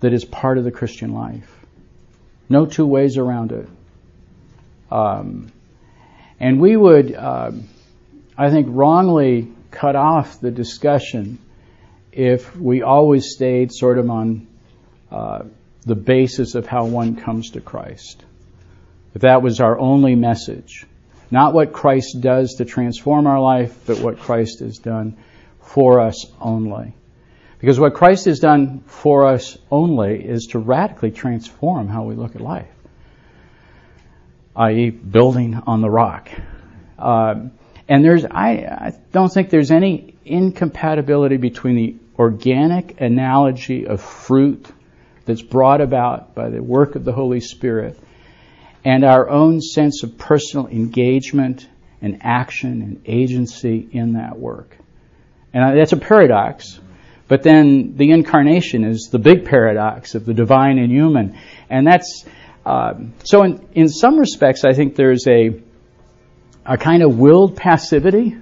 that 0.00 0.12
is 0.12 0.24
part 0.24 0.58
of 0.58 0.64
the 0.64 0.72
Christian 0.72 1.12
life. 1.12 1.48
No 2.48 2.66
two 2.66 2.86
ways 2.86 3.18
around 3.18 3.52
it. 3.52 3.68
Um, 4.90 5.52
and 6.40 6.60
we 6.60 6.76
would, 6.76 7.14
uh, 7.14 7.52
I 8.36 8.50
think, 8.50 8.66
wrongly 8.70 9.52
cut 9.70 9.94
off 9.94 10.40
the 10.40 10.50
discussion 10.50 11.38
if 12.10 12.56
we 12.56 12.82
always 12.82 13.30
stayed 13.30 13.72
sort 13.72 13.98
of 13.98 14.10
on 14.10 14.46
uh, 15.10 15.44
the 15.86 15.94
basis 15.94 16.54
of 16.54 16.66
how 16.66 16.86
one 16.86 17.16
comes 17.16 17.50
to 17.50 17.60
Christ. 17.60 18.24
If 19.14 19.22
that 19.22 19.42
was 19.42 19.60
our 19.60 19.78
only 19.78 20.14
message. 20.14 20.86
Not 21.30 21.54
what 21.54 21.72
Christ 21.72 22.20
does 22.20 22.54
to 22.54 22.64
transform 22.64 23.26
our 23.26 23.40
life, 23.40 23.74
but 23.86 24.00
what 24.00 24.18
Christ 24.18 24.60
has 24.60 24.78
done 24.78 25.16
for 25.60 26.00
us 26.00 26.26
only. 26.40 26.94
Because 27.62 27.78
what 27.78 27.94
Christ 27.94 28.24
has 28.24 28.40
done 28.40 28.80
for 28.86 29.24
us 29.24 29.56
only 29.70 30.16
is 30.16 30.48
to 30.48 30.58
radically 30.58 31.12
transform 31.12 31.86
how 31.86 32.02
we 32.02 32.16
look 32.16 32.34
at 32.34 32.40
life, 32.40 32.66
i.e., 34.56 34.90
building 34.90 35.54
on 35.54 35.80
the 35.80 35.88
rock. 35.88 36.28
Uh, 36.98 37.36
and 37.88 38.04
there's, 38.04 38.24
I, 38.24 38.50
I 38.50 38.92
don't 39.12 39.32
think 39.32 39.50
there's 39.50 39.70
any 39.70 40.16
incompatibility 40.24 41.36
between 41.36 41.76
the 41.76 41.94
organic 42.18 43.00
analogy 43.00 43.86
of 43.86 44.00
fruit 44.00 44.66
that's 45.24 45.42
brought 45.42 45.80
about 45.80 46.34
by 46.34 46.50
the 46.50 46.60
work 46.60 46.96
of 46.96 47.04
the 47.04 47.12
Holy 47.12 47.38
Spirit 47.38 47.96
and 48.84 49.04
our 49.04 49.30
own 49.30 49.60
sense 49.60 50.02
of 50.02 50.18
personal 50.18 50.66
engagement 50.66 51.68
and 52.00 52.22
action 52.22 52.82
and 52.82 53.02
agency 53.06 53.88
in 53.92 54.14
that 54.14 54.36
work. 54.36 54.76
And 55.54 55.78
that's 55.78 55.92
a 55.92 55.96
paradox. 55.96 56.80
But 57.28 57.42
then 57.42 57.96
the 57.96 58.10
incarnation 58.10 58.84
is 58.84 59.08
the 59.10 59.18
big 59.18 59.44
paradox 59.44 60.14
of 60.14 60.26
the 60.26 60.34
divine 60.34 60.78
and 60.78 60.90
human. 60.90 61.38
And 61.70 61.86
that's, 61.86 62.24
uh, 62.66 62.94
so 63.24 63.42
in, 63.44 63.66
in 63.74 63.88
some 63.88 64.18
respects, 64.18 64.64
I 64.64 64.72
think 64.74 64.96
there's 64.96 65.26
a, 65.26 65.62
a 66.66 66.76
kind 66.76 67.02
of 67.02 67.18
willed 67.18 67.56
passivity 67.56 68.36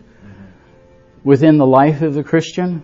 within 1.22 1.58
the 1.58 1.66
life 1.66 2.02
of 2.02 2.14
the 2.14 2.24
Christian, 2.24 2.82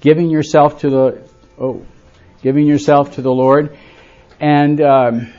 giving 0.00 0.30
yourself 0.30 0.80
to 0.80 0.90
the, 0.90 1.28
oh, 1.58 1.84
giving 2.42 2.66
yourself 2.66 3.16
to 3.16 3.22
the 3.22 3.32
Lord, 3.32 3.76
and, 4.40 4.80
um, 4.80 5.32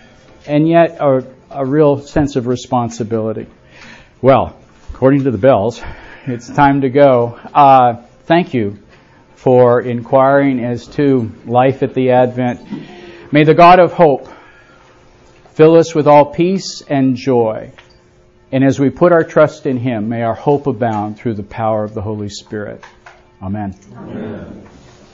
and 0.46 0.68
yet 0.68 0.98
a, 1.00 1.26
a 1.50 1.66
real 1.66 2.00
sense 2.00 2.36
of 2.36 2.46
responsibility. 2.46 3.48
Well, 4.22 4.56
according 4.94 5.24
to 5.24 5.32
the 5.32 5.40
bells, 5.40 5.82
it's 6.28 6.48
time 6.48 6.82
to 6.82 6.90
go. 6.90 7.40
Uh, 7.54 8.04
thank 8.26 8.54
you 8.54 8.78
for 9.42 9.82
inquiring 9.82 10.64
as 10.64 10.86
to 10.86 11.32
life 11.48 11.82
at 11.82 11.96
the 11.96 12.12
Advent. 12.12 12.62
May 13.32 13.44
the 13.44 13.56
God 13.56 13.80
of 13.80 13.92
hope 13.92 14.30
fill 15.56 15.78
us 15.78 15.96
with 15.96 16.06
all 16.06 16.26
peace 16.26 16.84
and 16.88 17.16
joy. 17.16 17.72
And 18.52 18.64
as 18.64 18.80
we 18.80 18.92
put 18.92 19.12
our 19.12 19.24
trust 19.24 19.66
in 19.66 19.78
Him, 19.78 20.10
may 20.10 20.22
our 20.22 20.36
hope 20.36 20.68
abound 20.68 21.18
through 21.18 21.34
the 21.34 21.44
power 21.44 21.84
of 21.84 21.96
the 21.96 22.02
Holy 22.02 22.30
Spirit. 22.30 22.84
Amen. 23.42 23.74
Amen. 23.96 24.68